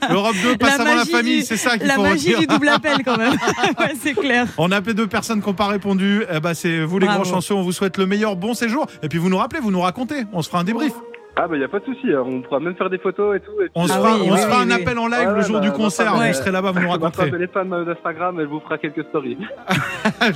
[0.09, 2.29] Europe 2 passe La avant la magie famille, du- c'est ça qu'il La faut magie
[2.33, 2.39] retenir.
[2.39, 3.33] du double appel, quand même.
[3.79, 4.47] ouais, c'est clair.
[4.57, 6.23] On a appelé deux personnes qui n'ont pas répondu.
[6.33, 7.21] Eh bah c'est vous les Bravo.
[7.21, 8.87] grands chanceux, on vous souhaite le meilleur bon séjour.
[9.03, 10.93] Et puis vous nous rappelez, vous nous racontez, on se fera un débrief.
[11.37, 13.51] Ah bah y a pas de souci, on pourra même faire des photos et tout.
[13.61, 14.81] Et puis, On se Ah fera, oui, on oui, se fera oui, un oui.
[14.81, 16.13] appel en live le jour bah, du ma concert.
[16.15, 17.31] femme, Vous serez là-bas, vous nous raconterez.
[17.33, 19.37] elle est fan d'Instagram, elle vous fera quelques stories.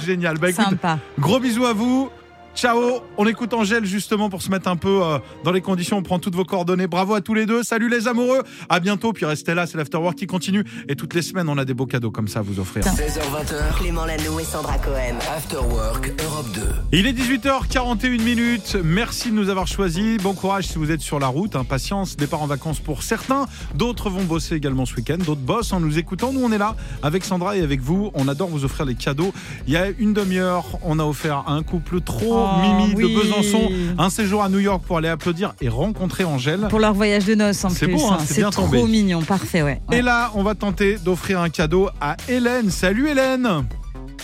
[0.06, 0.38] Génial.
[0.38, 0.98] Bah écoute, Sympa.
[1.20, 2.10] Gros bisous à vous.
[2.56, 5.98] Ciao, on écoute Angèle justement pour se mettre un peu euh, dans les conditions.
[5.98, 6.88] On prend toutes vos coordonnées.
[6.88, 7.64] Bravo à tous les deux.
[7.64, 8.44] Salut les amoureux.
[8.70, 9.12] À bientôt.
[9.12, 10.64] Puis restez là, c'est l'afterwork qui continue.
[10.88, 12.84] Et toutes les semaines, on a des beaux cadeaux comme ça à vous offrir.
[12.86, 15.18] 16h20h, Clément Lano et Sandra Cohen.
[15.36, 16.62] After Work Europe 2.
[16.94, 18.78] Il est 18h41 minutes.
[18.82, 20.18] Merci de nous avoir choisis.
[20.24, 21.58] Bon courage si vous êtes sur la route.
[21.58, 21.66] hein.
[21.66, 23.48] Patience, départ en vacances pour certains.
[23.76, 25.18] D'autres vont bosser également ce week-end.
[25.18, 26.32] D'autres bossent en nous écoutant.
[26.32, 28.12] Nous, on est là avec Sandra et avec vous.
[28.14, 29.34] On adore vous offrir des cadeaux.
[29.68, 33.04] Il y a une demi-heure, on a offert à un couple trop Oh, mimi oui.
[33.14, 36.68] de Besançon un séjour à New York pour aller applaudir et rencontrer Angèle.
[36.70, 37.96] Pour leur voyage de noces, en C'est plus.
[37.96, 38.24] beau, hein, hein.
[38.26, 38.84] c'est trop tombé.
[38.84, 39.22] mignon.
[39.22, 39.82] Parfait, ouais.
[39.90, 39.98] Ouais.
[39.98, 42.70] Et là, on va tenter d'offrir un cadeau à Hélène.
[42.70, 43.66] Salut Hélène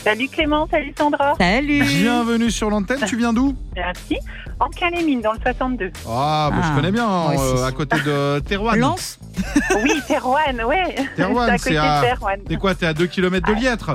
[0.03, 1.33] Salut Clément, salut Sandra.
[1.39, 1.83] Salut.
[1.83, 3.01] Bienvenue sur l'antenne.
[3.05, 3.53] Tu viens d'où?
[3.75, 4.17] Merci.
[4.59, 5.91] En Calémine, dans le 62.
[6.09, 8.79] Ah, bah, je Ah, connais bien, euh, à côté de Terouane.
[8.79, 9.19] Lance
[9.83, 10.95] Oui, Terouane, ouais.
[11.15, 12.39] Terouane, c'est à c'est côté à- de Terouane.
[12.47, 13.91] T'es quoi T'es à 2 km de Liètre?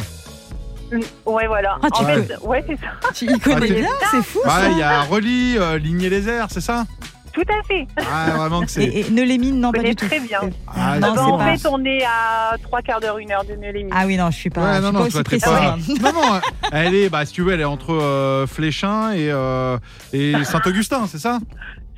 [1.24, 1.78] Ouais, voilà.
[1.82, 2.22] Ah, tu en peux.
[2.22, 2.86] fait, ouais, c'est ça.
[3.14, 4.38] Tu y connais Ah, bien, c'est fou.
[4.44, 4.68] Ouais, ça.
[4.70, 6.84] il y a Reli, euh, Ligné les airs, c'est ça?
[7.32, 7.86] Tout à fait.
[8.10, 8.84] Ah, vraiment que c'est.
[8.84, 10.06] Et, et ne les mine, non, Je pas connais du tout.
[10.06, 10.40] très bien.
[10.68, 11.56] Ah, non, Ah bah, c'est en pas.
[11.56, 13.92] fait, on est à trois quarts d'heure, une heure de Neulémine.
[13.94, 15.38] Ah oui, non, je suis pas, Ouais, je non, suis non, pas toi, aussi t'es
[15.38, 15.98] précise.
[16.00, 16.12] pas.
[16.12, 16.40] Non, non,
[16.72, 19.76] elle est, bah, si tu veux, elle est entre euh, Fléchin et, euh,
[20.14, 21.38] et Saint-Augustin, c'est ça?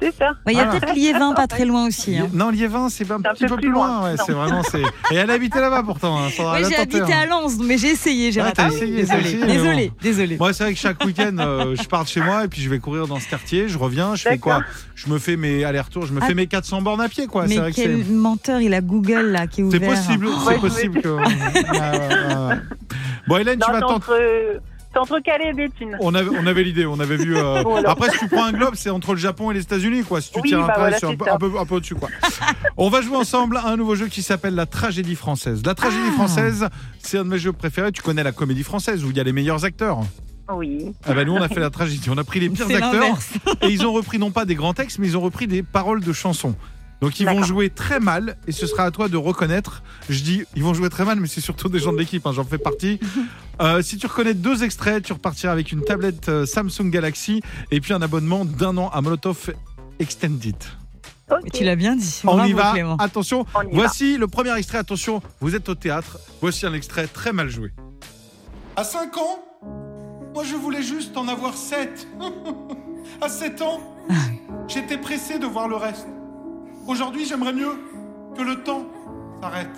[0.00, 0.30] C'est ça.
[0.46, 0.78] Bah, Il y a Voilà.
[0.80, 2.16] peut-être Liévin pas très loin aussi.
[2.16, 2.28] hein.
[2.32, 4.00] Non, Liévin, c'est un C'est un petit peu peu plus loin.
[4.00, 4.62] loin, ouais, c'est vraiment.
[4.62, 6.18] c'est- Et elle habitait là-bas pourtant.
[6.18, 7.18] hein, Oui, j'ai habité hein.
[7.22, 8.56] à Lens, mais j'ai essayé, j'ai Ah, raté.
[8.56, 9.94] t'as essayé, t'as désolé, essayé, désolé, bon.
[10.00, 10.37] désolé.
[10.38, 12.70] Moi, c'est vrai que chaque week-end, euh, je pars de chez moi et puis je
[12.70, 13.68] vais courir dans ce quartier.
[13.68, 14.62] Je reviens, je fais quoi.
[14.94, 16.26] Je me fais mes allers-retours, je me Ah.
[16.26, 17.48] fais mes 400 bornes à pied, quoi.
[17.48, 18.12] C'est mais vrai que quel c'est.
[18.12, 19.90] menteur, il a Google là qui est C'est ouvert.
[19.94, 21.08] possible, c'est possible que.
[21.08, 22.56] Ouais, ouais.
[23.26, 24.12] Bon, Hélène, tu vas c'est tenter.
[24.98, 25.96] Entre, c'est entre Calais et Béthune.
[26.00, 27.37] On avait, on avait l'idée, on avait vu.
[27.37, 27.90] euh, Voilà.
[27.90, 30.20] Après, si tu prends un globe, c'est entre le Japon et les États-Unis, quoi.
[30.20, 31.64] Si tu Oui, tiens un bah peu voilà, sur un, c'est peu, un peu, un
[31.66, 32.08] peu au-dessus, quoi.
[32.76, 35.62] on va jouer ensemble à un nouveau jeu qui s'appelle la tragédie française.
[35.64, 36.12] La tragédie Ah.
[36.12, 37.92] française, c'est un de mes jeux préférés.
[37.92, 40.00] Tu connais la comédie française où il y a les meilleurs acteurs.
[40.54, 40.92] Oui.
[41.04, 42.08] Ah bah nous, on a fait la tragédie.
[42.11, 43.18] On a pris les pires acteurs
[43.62, 46.00] et ils ont repris non pas des grands textes, mais ils ont repris des paroles
[46.02, 46.54] de chansons.
[47.00, 49.82] Donc ils vont jouer très mal et ce sera à toi de reconnaître.
[50.08, 52.32] Je dis ils vont jouer très mal, mais c'est surtout des gens de l'équipe, hein,
[52.32, 52.98] j'en fais partie.
[53.61, 57.80] Euh, si tu reconnais deux extraits, tu repartiras avec une tablette euh, Samsung Galaxy et
[57.80, 59.52] puis un abonnement d'un an à Molotov
[59.98, 60.54] Extended.
[61.28, 61.50] Ok.
[61.52, 62.20] Tu l'as bien dit.
[62.22, 62.94] On Bravo, y va, Clément.
[62.98, 63.46] attention.
[63.56, 63.70] On y va.
[63.72, 66.20] Voici le premier extrait, attention, vous êtes au théâtre.
[66.40, 67.72] Voici un extrait très mal joué.
[68.76, 69.40] À 5 ans,
[70.32, 72.06] moi je voulais juste en avoir 7.
[73.20, 73.80] à 7 ans,
[74.68, 76.06] j'étais pressé de voir le reste.
[76.88, 77.72] Aujourd'hui, j'aimerais mieux
[78.35, 78.87] que le temps
[79.42, 79.68] s'arrête.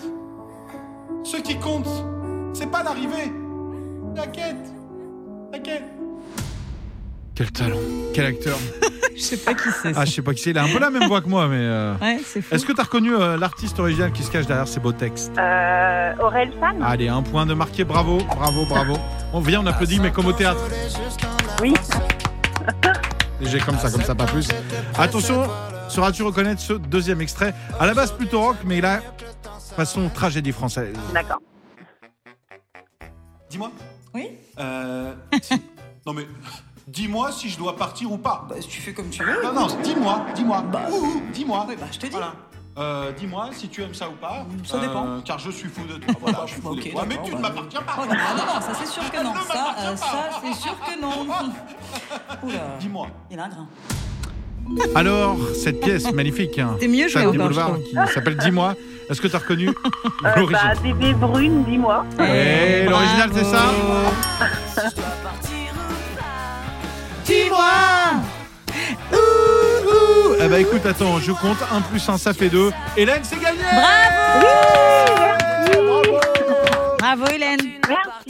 [1.25, 1.89] Ce qui compte,
[2.55, 3.33] c'est pas l'arrivée,
[4.15, 4.57] la quête.
[5.53, 5.85] La quête.
[7.35, 7.77] Quel talent,
[8.15, 8.57] quel acteur.
[9.17, 9.93] Je sais pas qui c'est.
[9.97, 11.47] Ah, je sais pas qui c'est, il a un peu la même voix que moi,
[11.47, 11.57] mais.
[11.59, 12.55] euh, Ouais, c'est fou.
[12.55, 15.31] Est-ce que tu as reconnu euh, l'artiste original qui se cache derrière ces beaux textes?
[15.37, 18.97] Euh, Aurel San Allez, un point de marqué, bravo, bravo, bravo.
[19.35, 20.63] On vient, on applaudit, mais comme au théâtre.
[21.61, 21.75] Oui.
[23.43, 24.49] J'ai comme ça, comme ça, pas plus.
[24.97, 25.43] Attention,
[25.91, 29.01] sauras-tu reconnaître ce deuxième extrait À la base plutôt rock, mais là,
[29.77, 30.97] façon tragédie française.
[31.13, 31.41] D'accord.
[33.51, 33.71] Dis-moi.
[34.15, 35.15] Oui Euh,
[36.07, 36.27] non mais,
[36.87, 38.47] dis-moi si je dois partir ou pas.
[38.49, 39.43] Bah, tu fais comme tu veux.
[39.43, 40.63] Non, non, dis-moi, dis-moi.
[40.63, 41.67] Bah, Ouh, ouh, dis-moi.
[41.69, 42.13] Oui, bah, je te dis.
[42.13, 42.33] Voilà.
[42.79, 44.47] Euh, Dis-moi si tu aimes ça ou pas.
[44.65, 45.05] Ça dépend.
[45.07, 46.15] Euh, car je suis fou de toi.
[46.21, 47.05] Voilà, je suis fou de Ok, toi.
[47.07, 47.93] Mais tu ne bah, m'appartiens pas.
[47.99, 49.35] Oh non, non, non, ça c'est sûr que non.
[49.35, 51.27] Ça, euh, ça c'est sûr que non.
[52.45, 52.77] Oula.
[52.79, 53.09] Dis-moi.
[53.31, 53.69] Il a un grain.
[54.95, 56.59] Alors, cette pièce magnifique.
[56.59, 58.75] hein, T'es mieux joué Boulevard, qui s'appelle Dis-moi.
[59.09, 59.69] Est-ce que tu as reconnu
[60.25, 62.05] Euh, bah, bébé brune, dis-moi.
[62.21, 63.63] Et l'original, c'est ça
[67.25, 67.71] Dis-moi.
[70.43, 72.71] Eh bah écoute, attends, je compte 1 plus 1, ça fait 2.
[72.97, 74.47] Hélène, c'est gagné Bravo
[76.99, 77.59] Bravo Hélène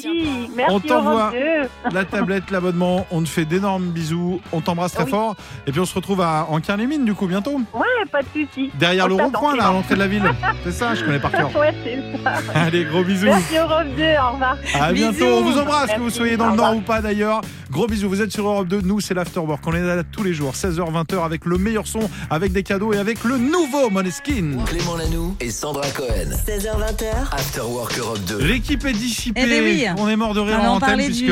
[0.05, 1.95] Merci, merci On t'envoie Europe 2.
[1.95, 3.07] la tablette, l'abonnement.
[3.11, 4.41] On te fait d'énormes bisous.
[4.53, 5.11] On t'embrasse très Oui.
[5.11, 5.37] fort.
[5.67, 7.61] Et puis on se retrouve à Anquin-les-Mines, du coup, bientôt.
[7.75, 8.71] Ouais, pas de soucis.
[8.79, 10.23] Derrière On le rond-point, là, à l'entrée de la ville.
[10.65, 11.51] C'est ça, je connais par cœur.
[11.57, 12.33] Ouais, c'est ça.
[12.55, 13.27] Allez, gros bisous.
[13.27, 14.57] Merci Europe 2, au revoir.
[14.81, 15.25] À bientôt.
[15.27, 17.41] On vous embrasse, que vous soyez dans Au le Nord ou pas d'ailleurs.
[17.71, 18.09] Gros bisous.
[18.09, 18.81] Vous êtes sur Europe 2.
[18.83, 19.63] Nous, c'est l'Afterwork.
[19.67, 22.93] On est là tous les jours, 16h, 20h, avec le meilleur son, avec des cadeaux
[22.93, 24.57] et avec le nouveau Moneskin.
[24.67, 26.31] Clément Lanoux et Sandra Cohen.
[26.47, 27.33] 16h20h.
[27.33, 28.39] After Work Europe 2.
[28.45, 29.41] L'équipe est dissipée.
[29.45, 29.87] Eh ben oui.
[29.99, 31.25] On est mort de rire en antenne puisque.
[31.25, 31.31] du-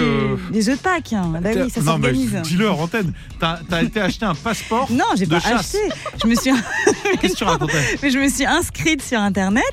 [0.52, 1.12] des œufs de Pâques.
[1.12, 1.32] hein.
[1.40, 2.36] Bah oui, ça s'organise.
[2.42, 3.12] dis-le en antenne.
[3.40, 5.74] T'as as été acheter un passeport Non, j'ai pas chasse.
[5.74, 5.78] acheté.
[6.22, 6.50] Je me suis,
[7.20, 9.64] Qu'est-ce que tu racontais mais je me suis inscrite sur internet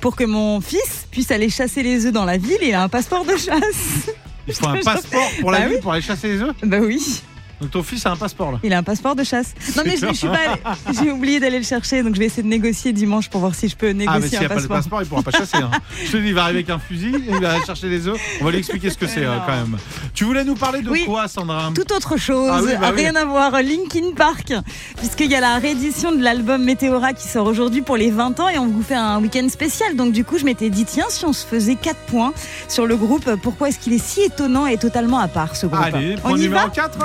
[0.00, 2.58] pour que mon fils puisse aller chasser les œufs dans la ville.
[2.60, 4.10] Et il a un passeport de chasse.
[4.48, 5.82] Il faut un passeport pour la Bah ville oui.
[5.82, 6.54] pour aller chasser les œufs?
[6.64, 7.22] Bah oui.
[7.62, 8.58] Donc ton fils a un passeport là.
[8.62, 9.54] Il a un passeport de chasse.
[9.76, 10.56] Non mais je, je suis pas
[11.00, 13.68] J'ai oublié d'aller le chercher, donc je vais essayer de négocier dimanche pour voir si
[13.68, 14.76] je peux Ah, mais négocier s'il n'y un a pas de passeport.
[14.78, 15.56] passeport, il pourra pas chasser.
[15.58, 15.70] hein.
[16.04, 18.18] Je te dis, il va arriver avec un fusil, il va aller chercher les œufs.
[18.40, 19.78] On va lui expliquer ce que c'est euh, quand même.
[20.14, 21.04] Tu voulais nous parler de Oui.
[21.04, 23.02] quoi, Sandra Tout autre chose, Ah oui, bah oui.
[23.02, 24.52] rien à voir, Linkin Park,
[24.98, 28.48] puisqu'il y a la réédition de l'album Météora qui sort aujourd'hui pour les 20 ans
[28.48, 29.94] et on vous fait un week-end spécial.
[29.96, 32.32] Donc du coup, je m'étais dit, tiens, si on se faisait 4 points
[32.68, 35.80] sur le groupe, pourquoi est-ce qu'il est si étonnant et totalement à part ce groupe
[35.82, 36.98] Allez, On point y numéro va 4.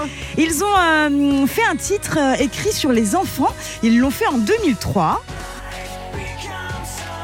[0.50, 3.54] Ils ont euh, fait un titre euh, écrit sur les enfants.
[3.84, 5.22] Ils l'ont fait en 2003.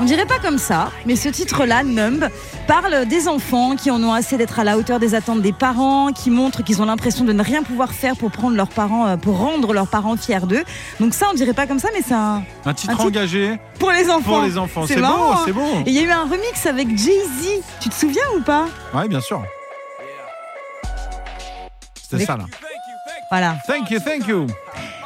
[0.02, 2.28] On dirait pas comme ça, mais ce titre-là, Numb,
[2.68, 6.12] parle des enfants qui en ont assez d'être à la hauteur des attentes des parents,
[6.12, 9.16] qui montrent qu'ils ont l'impression de ne rien pouvoir faire pour prendre leurs parents, euh,
[9.16, 10.64] pour rendre leurs parents fiers d'eux.
[11.00, 13.58] Donc ça, on dirait pas comme ça, mais c'est un Un titre Un titre engagé
[13.80, 14.40] pour les enfants.
[14.40, 14.86] pour les enfants.
[14.86, 15.44] C'est hein.
[15.46, 15.62] c'est beau.
[15.86, 17.62] Et il y a eu un remix avec Jay-Z.
[17.80, 18.66] Tu te souviens ou pas?
[18.94, 19.42] Ouais, bien sûr.
[22.02, 22.46] C'était ça là.
[23.34, 23.56] Voilà.
[23.66, 24.46] Thank you, thank you.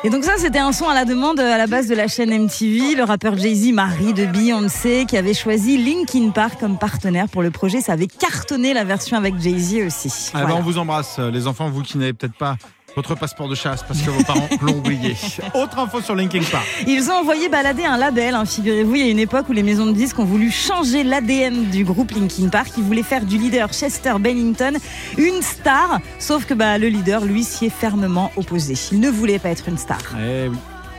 [0.04, 2.10] Et donc ça, c'était un son à la demande euh, à la base de la
[2.10, 2.96] chaîne MTV.
[2.96, 7.52] Le rappeur Jay-Z, mari de Beyoncé, qui avait choisi Linkin Park comme partenaire pour le
[7.52, 7.80] projet.
[7.80, 10.10] Ça avait cartonné la version avec Jay-Z aussi.
[10.34, 10.56] Ah, bah, Voilà.
[10.58, 12.58] on vous embrasse, euh, les enfants, vous qui n'avez peut-être pas
[12.98, 15.16] votre passeport de chasse parce que vos parents l'ont oublié.
[15.54, 16.66] Autre info sur Linkin Park.
[16.88, 18.96] Ils ont envoyé balader un label, hein, figurez-vous.
[18.96, 21.84] Il y a une époque où les maisons de disques ont voulu changer l'ADN du
[21.86, 22.70] groupe Linkin Park.
[22.76, 24.74] Ils voulaient faire du leader Chester Bennington
[25.20, 26.00] une star.
[26.18, 28.74] Sauf que bah, le leader, lui, s'y est fermement opposé.
[28.92, 30.00] Il ne voulait pas être une star.
[30.20, 30.58] Eh oui,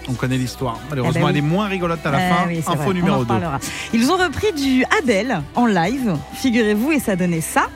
[0.09, 0.79] on connaît l'histoire.
[0.91, 1.31] Malheureusement, Eh ben oui.
[1.33, 2.47] elle est moins rigolote à la Euh, fin.
[2.47, 3.21] oui, info vrai, numéro 2.
[3.23, 3.59] reparlera.
[3.93, 7.67] Ils ont repris du Adele en live, figurez-vous, et ça donnait ça.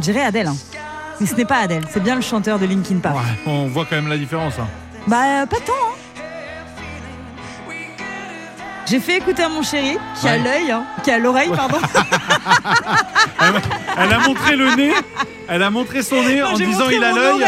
[0.00, 0.56] On dirait Adele, hein.
[1.20, 3.16] mais ce n'est pas Adele, c'est bien le chanteur de Linkin Park.
[3.16, 4.54] Ouais, on voit quand même la différence.
[4.58, 4.66] hein.
[5.06, 6.22] Bah, euh, pas tant, hein.
[8.86, 11.76] J'ai fait écouter à mon chéri, qui a l'œil, hein, qui a l'oreille, pardon.
[13.98, 14.92] Elle a montré le nez,
[15.48, 17.44] elle a montré son nez Non, en disant il a l'œil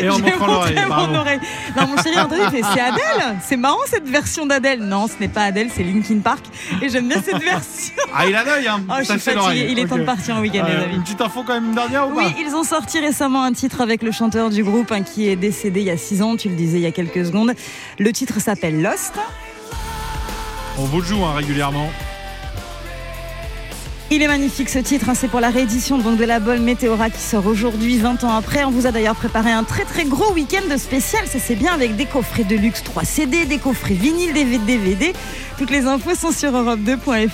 [0.00, 0.76] et en J'ai montrant l'oreille.
[0.88, 1.40] mon oreille.
[1.76, 3.36] Non, mon chéri André, fait c'est Adèle.
[3.42, 4.80] C'est marrant cette version d'Adèle.
[4.80, 6.44] Non, ce n'est pas Adèle, c'est Linkin Park.
[6.82, 7.94] Et j'aime bien cette version.
[8.14, 8.80] Ah, il a l'œil, hein.
[8.88, 9.68] Oh, je suis fatiguée.
[9.70, 10.94] Il est temps de partir en week-end, Euh, les amis.
[10.96, 13.52] Une petite info quand même, une dernière ou Oui, pas ils ont sorti récemment un
[13.52, 16.36] titre avec le chanteur du groupe hein, qui est décédé il y a 6 ans,
[16.36, 17.52] tu le disais il y a quelques secondes.
[17.98, 19.14] Le titre s'appelle Lost.
[20.78, 21.90] On vous le joue hein, régulièrement.
[24.12, 27.18] Il est magnifique ce titre, hein, c'est pour la réédition donc de l'album Météora qui
[27.20, 28.62] sort aujourd'hui, 20 ans après.
[28.64, 31.96] On vous a d'ailleurs préparé un très très gros week-end spécial, ça c'est bien, avec
[31.96, 35.12] des coffrets de luxe 3 CD, des coffrets vinyles, des DVD.
[35.58, 37.28] Toutes les infos sont sur europe2.fr.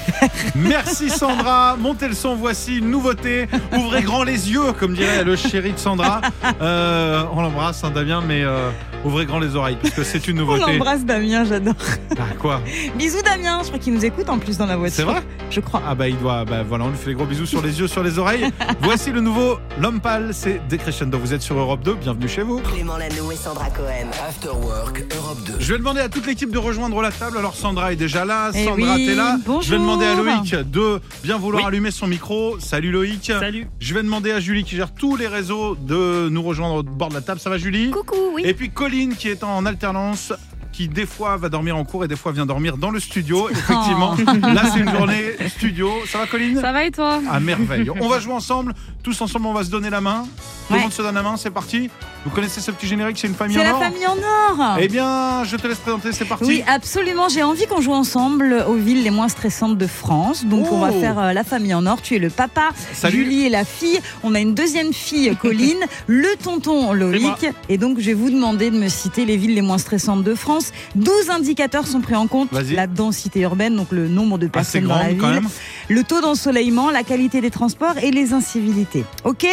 [0.55, 3.49] Merci Sandra, montez le son, voici une nouveauté.
[3.77, 6.23] Ouvrez grand les yeux, comme dirait le chéri de Sandra.
[6.63, 8.71] Euh, on l'embrasse, hein, Damien, mais euh,
[9.05, 10.65] ouvrez grand les oreilles, parce que c'est une On nouveauté.
[10.77, 11.75] embrasse Damien, j'adore.
[12.17, 12.63] Bah, quoi?
[12.97, 14.97] Bisous Damien, je crois qu'il nous écoute en plus dans la voiture.
[14.97, 15.23] C'est vrai?
[15.51, 15.83] Je crois.
[15.87, 17.87] Ah bah il doit, bah voilà, on lui fait des gros bisous sur les yeux,
[17.88, 18.51] sur les oreilles.
[18.81, 21.18] Voici le nouveau L'Homme Pâle, c'est Decrescendo.
[21.18, 22.61] Vous êtes sur Europe 2, bienvenue chez vous.
[22.61, 24.09] Clément Lanoux et Sandra Cohen.
[24.29, 25.53] After Work Europe 2.
[25.59, 27.38] Je vais demander à toute l'équipe de rejoindre la table.
[27.38, 29.37] Alors Sandra est déjà là, Eh Sandra oui, t'es là.
[29.44, 29.62] bonjour.
[29.62, 31.68] Je vais demander à Loïc de bien vouloir Oui.
[31.68, 32.59] allumer son micro.
[32.61, 33.27] Salut Loïc.
[33.38, 33.66] Salut.
[33.81, 37.09] Je vais demander à Julie qui gère tous les réseaux de nous rejoindre au bord
[37.09, 37.40] de la table.
[37.40, 37.90] Ça va Julie?
[37.90, 38.42] Coucou, oui.
[38.44, 40.33] Et puis Colline qui est en alternance
[40.73, 43.49] qui des fois va dormir en cours et des fois vient dormir dans le studio.
[43.51, 45.91] Effectivement, là c'est une journée studio.
[46.07, 46.61] Ça va Colline?
[46.61, 47.21] Ça va et toi?
[47.31, 47.91] À merveille.
[48.01, 50.25] On va jouer ensemble, tous ensemble on va se donner la main.
[50.69, 50.83] Tout le Ouais.
[50.85, 51.91] monde se donne la main, c'est parti.
[52.25, 54.77] Vous connaissez ce petit générique, c'est une famille C'est en la or famille en or.
[54.81, 56.45] Eh bien, je te laisse présenter, c'est parti.
[56.47, 57.29] Oui, absolument.
[57.29, 60.45] J'ai envie qu'on joue ensemble aux villes les moins stressantes de France.
[60.47, 61.01] Donc, on va Oh.
[61.01, 62.01] faire euh, la famille en or.
[62.01, 63.25] Tu es le papa, Salut.
[63.25, 64.01] Julie est la fille.
[64.23, 66.93] On a une deuxième fille, Colline, le tonton.
[66.93, 67.47] Loïc.
[67.69, 70.35] Et donc, je vais vous demander de me citer les villes les moins stressantes de
[70.37, 70.62] France.
[70.94, 72.51] 12 indicateurs sont pris en compte.
[72.53, 75.42] La densité urbaine, donc le nombre de personnes dans la ville.
[75.88, 79.05] Le taux d'ensoleillement, la qualité des transports et les incivilités.
[79.25, 79.46] Ok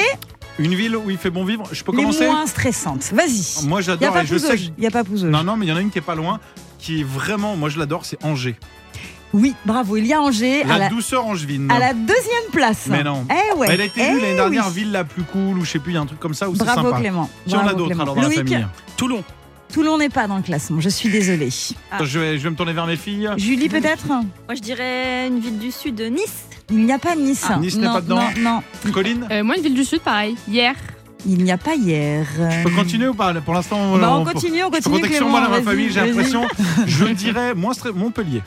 [0.58, 1.64] Une ville où il fait bon vivre.
[1.72, 3.12] Je peux Les commencer moins stressantes.
[3.14, 3.66] Vas-y.
[3.66, 4.58] Moi Il n'y a j'adore et je sais.
[4.58, 5.30] Il n'y a pas Pouzauge.
[5.30, 6.40] Non, non, mais il y en a une qui est pas loin,
[6.78, 8.58] qui est vraiment, moi je l'adore, c'est Angers.
[9.34, 9.98] Oui, bravo.
[9.98, 10.64] Il y a Angers.
[10.64, 10.90] La, à la...
[10.90, 11.72] douceur angevine.
[11.72, 12.88] À la deuxième place.
[12.88, 13.26] Mais non.
[13.30, 13.68] Eh ouais.
[13.70, 14.74] Elle a été eh l'année dernière oui.
[14.74, 16.50] ville la plus cool ou je sais plus, il y a un truc comme ça
[16.50, 17.00] où c'est Bravo sympa.
[17.00, 17.30] Clément.
[17.46, 18.68] Qui en a Bravo, d'autres alors dans la Loïc, famille
[18.98, 19.24] Toulon.
[19.72, 20.80] Toulon n'est pas dans le classement.
[20.80, 21.50] Je suis désolée.
[21.92, 23.30] Attends, je, vais, je vais me tourner vers mes filles.
[23.38, 24.08] Julie peut-être?
[24.08, 24.24] Moi,
[24.56, 26.46] je dirais une ville du sud, Nice.
[26.72, 27.46] Il n'y a pas Nice.
[27.50, 28.22] Ah, Nice n'est pas dedans.
[28.38, 28.92] Non, non.
[28.92, 29.28] Colline?
[29.32, 30.36] Euh, moi, une ville du sud, pareil.
[30.48, 30.74] Hier.
[31.26, 32.26] Il n'y a pas hier.
[32.38, 33.34] Je peux continuer ou pas?
[33.34, 36.00] Pour l'instant, Bah, on continue, on continue, que sur Clément, moi dans ma famille, j'ai
[36.06, 36.48] l'impression.
[36.88, 38.42] Je dirais Montpellier.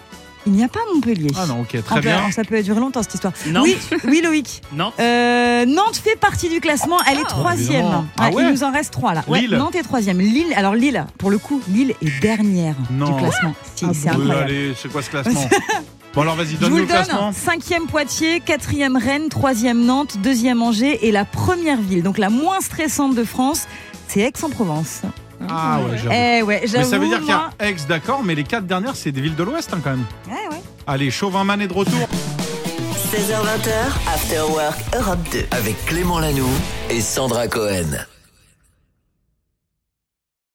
[0.47, 1.31] Il n'y a pas Montpellier.
[1.37, 2.19] Ah non, ok, En très bien.
[2.19, 3.33] plein- Ça peut durer longtemps cette histoire.
[3.47, 3.65] Nantes.
[3.65, 4.61] Oui, oui Loïc.
[4.73, 4.95] Nantes.
[4.99, 6.97] Euh, Nantes fait partie du classement.
[7.11, 7.81] Elle est troisième.
[7.83, 8.07] évidemment.
[8.19, 9.23] Ah Ouais, il nous en reste trois là.
[9.29, 9.57] Ouais, Lille.
[9.57, 10.19] Nantes est troisième.
[10.21, 10.53] Lille.
[10.57, 13.07] Alors Lille, pour le coup, Lille est dernière Non.
[13.11, 13.55] du classement.
[13.77, 14.43] Si, c'est Oui, incroyable.
[14.43, 15.49] allez, c'est quoi ce classement
[16.15, 16.97] Bon alors vas-y, Je vous donne-nous le le donne.
[17.05, 17.33] classement.
[17.33, 22.61] Cinquième Poitiers, quatrième Rennes, troisième Nantes, deuxième Angers et la première ville, donc la moins
[22.61, 23.67] stressante de France,
[24.09, 25.03] c'est Aix-en-Provence.
[25.51, 26.15] Ah ouais, j'avoue.
[26.15, 26.91] Eh ouais, Mais j'avoue.
[26.91, 29.21] ça veut dire qu'il y moi- a Aix, d'accord, mais les quatre dernières, c'est des
[29.21, 30.05] villes de l'Ouest hein, quand même.
[30.29, 30.63] Ouais, ouais.
[30.87, 32.09] Allez, Chauvin Man est de retour.
[33.13, 33.69] 16h20,
[34.15, 35.47] After Work Europe 2.
[35.51, 36.49] Avec Clément Lanoux
[36.91, 37.99] et Sandra Cohen.